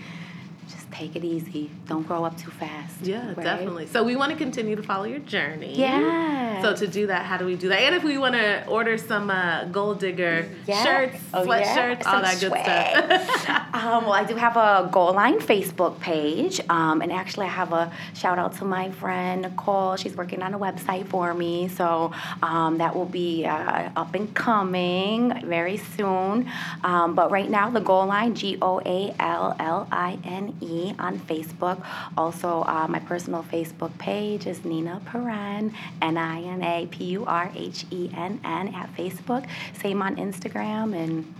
just 0.68 0.90
take 0.90 1.14
it 1.14 1.24
easy. 1.24 1.70
Don't 1.86 2.06
grow 2.06 2.24
up 2.24 2.36
too 2.36 2.50
fast. 2.50 3.02
Yeah, 3.02 3.28
right? 3.28 3.36
definitely. 3.36 3.86
So 3.86 4.02
we 4.02 4.16
want 4.16 4.32
to 4.32 4.38
continue 4.38 4.76
to 4.76 4.82
follow 4.82 5.04
your 5.04 5.20
journey. 5.20 5.74
Yeah. 5.76 6.62
So 6.62 6.74
to 6.74 6.86
do 6.86 7.06
that, 7.08 7.24
how 7.26 7.36
do 7.36 7.44
we 7.44 7.56
do 7.56 7.68
that? 7.68 7.80
And 7.80 7.94
if 7.94 8.02
we 8.02 8.18
want 8.18 8.34
to 8.34 8.66
order 8.66 8.98
some 8.98 9.30
uh, 9.30 9.64
gold 9.66 10.00
digger 10.00 10.48
yeah. 10.66 10.84
shirts, 10.84 11.22
oh, 11.34 11.46
sweatshirts, 11.46 12.02
yeah. 12.02 12.12
all 12.12 12.22
that 12.22 12.40
good 12.40 12.52
stuff. 12.52 13.74
um, 13.74 14.04
well, 14.04 14.14
I 14.14 14.24
do 14.24 14.34
have 14.34 14.56
a 14.56 14.88
Goal 14.90 15.12
Line 15.12 15.38
Facebook 15.38 16.00
page, 16.00 16.60
um, 16.68 17.02
and 17.02 17.12
actually 17.12 17.46
I 17.46 17.50
have 17.50 17.72
a 17.72 17.92
shout 18.14 18.38
out 18.38 18.54
to 18.56 18.64
my 18.64 18.90
friend 18.90 19.42
Nicole. 19.42 19.96
She's 19.96 20.16
working 20.16 20.42
on 20.42 20.54
a 20.54 20.58
website 20.58 21.06
for 21.06 21.34
me, 21.34 21.68
so 21.68 22.12
um, 22.42 22.78
that 22.78 22.94
will 22.94 23.06
be 23.06 23.44
uh, 23.44 23.90
up 23.96 24.14
and 24.14 24.34
coming 24.34 25.46
very 25.46 25.76
soon. 25.76 26.50
Um, 26.82 27.14
but 27.14 27.30
right 27.30 27.50
now, 27.50 27.70
the 27.70 27.80
Goal 27.80 28.06
Line, 28.06 28.34
G 28.34 28.58
O 28.62 28.80
A 28.80 29.14
L 29.20 29.54
L 29.58 29.88
I 29.92 30.18
N 30.24 30.55
E 30.60 30.94
on 30.98 31.18
Facebook. 31.20 31.84
Also, 32.16 32.62
uh, 32.62 32.86
my 32.88 32.98
personal 33.00 33.42
Facebook 33.44 33.96
page 33.98 34.46
is 34.46 34.64
Nina 34.64 35.00
Purhenn, 35.06 35.72
N 36.02 36.16
I 36.16 36.42
N 36.42 36.62
A 36.62 36.86
P 36.86 37.04
U 37.04 37.24
R 37.24 37.50
H 37.54 37.84
E 37.90 38.10
N 38.14 38.40
N 38.44 38.74
at 38.74 38.94
Facebook. 38.96 39.46
Same 39.80 40.02
on 40.02 40.16
Instagram, 40.16 40.94
and 40.96 41.32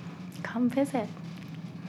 come 0.42 0.68
visit. 0.68 1.08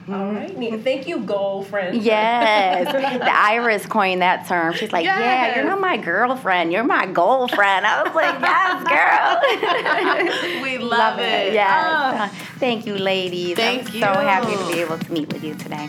All 0.10 0.32
right. 0.32 0.84
Thank 0.84 1.08
you, 1.08 1.20
girlfriend. 1.20 2.02
Yes. 2.02 2.92
the 3.20 3.38
Iris 3.38 3.86
coined 3.86 4.22
that 4.22 4.48
term. 4.48 4.74
She's 4.74 4.94
like, 4.94 5.04
yes. 5.04 5.20
yeah, 5.20 5.56
you're 5.56 5.66
not 5.66 5.82
my 5.82 5.98
girlfriend. 5.98 6.72
You're 6.72 6.86
my 6.86 7.06
girlfriend. 7.08 7.86
I 7.86 8.04
was 8.04 8.16
like, 8.16 8.40
yes, 8.40 8.84
girl. 8.88 10.62
we 10.64 10.78
love, 10.78 11.18
love 11.18 11.20
it. 11.20 11.48
it. 11.48 11.54
Yes. 11.54 12.32
Oh. 12.32 12.56
Thank 12.58 12.86
you, 12.86 12.98
ladies. 12.98 13.58
Thank 13.58 13.90
I'm 13.90 13.96
you. 13.96 14.00
so 14.00 14.08
happy 14.08 14.56
to 14.56 14.74
be 14.74 14.80
able 14.80 14.98
to 14.98 15.12
meet 15.12 15.32
with 15.34 15.44
you 15.44 15.56
today. 15.56 15.88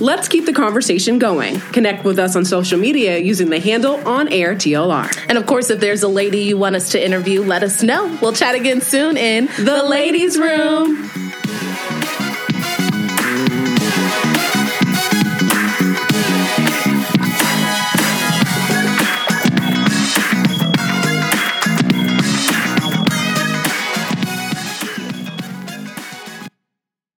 Let's 0.00 0.26
keep 0.26 0.44
the 0.44 0.52
conversation 0.52 1.20
going. 1.20 1.60
Connect 1.72 2.04
with 2.04 2.18
us 2.18 2.34
on 2.34 2.44
social 2.44 2.78
media 2.78 3.18
using 3.18 3.48
the 3.48 3.60
handle 3.60 3.96
on 4.08 4.26
air 4.28 4.56
TLR. 4.56 5.26
And 5.28 5.38
of 5.38 5.46
course, 5.46 5.70
if 5.70 5.78
there's 5.78 6.02
a 6.02 6.08
lady 6.08 6.40
you 6.40 6.58
want 6.58 6.74
us 6.74 6.90
to 6.90 7.04
interview, 7.04 7.44
let 7.44 7.62
us 7.62 7.80
know. 7.82 8.18
We'll 8.20 8.32
chat 8.32 8.56
again 8.56 8.80
soon 8.80 9.16
in 9.16 9.46
the, 9.46 9.62
the 9.62 9.84
ladies' 9.84 10.36
room. 10.36 11.23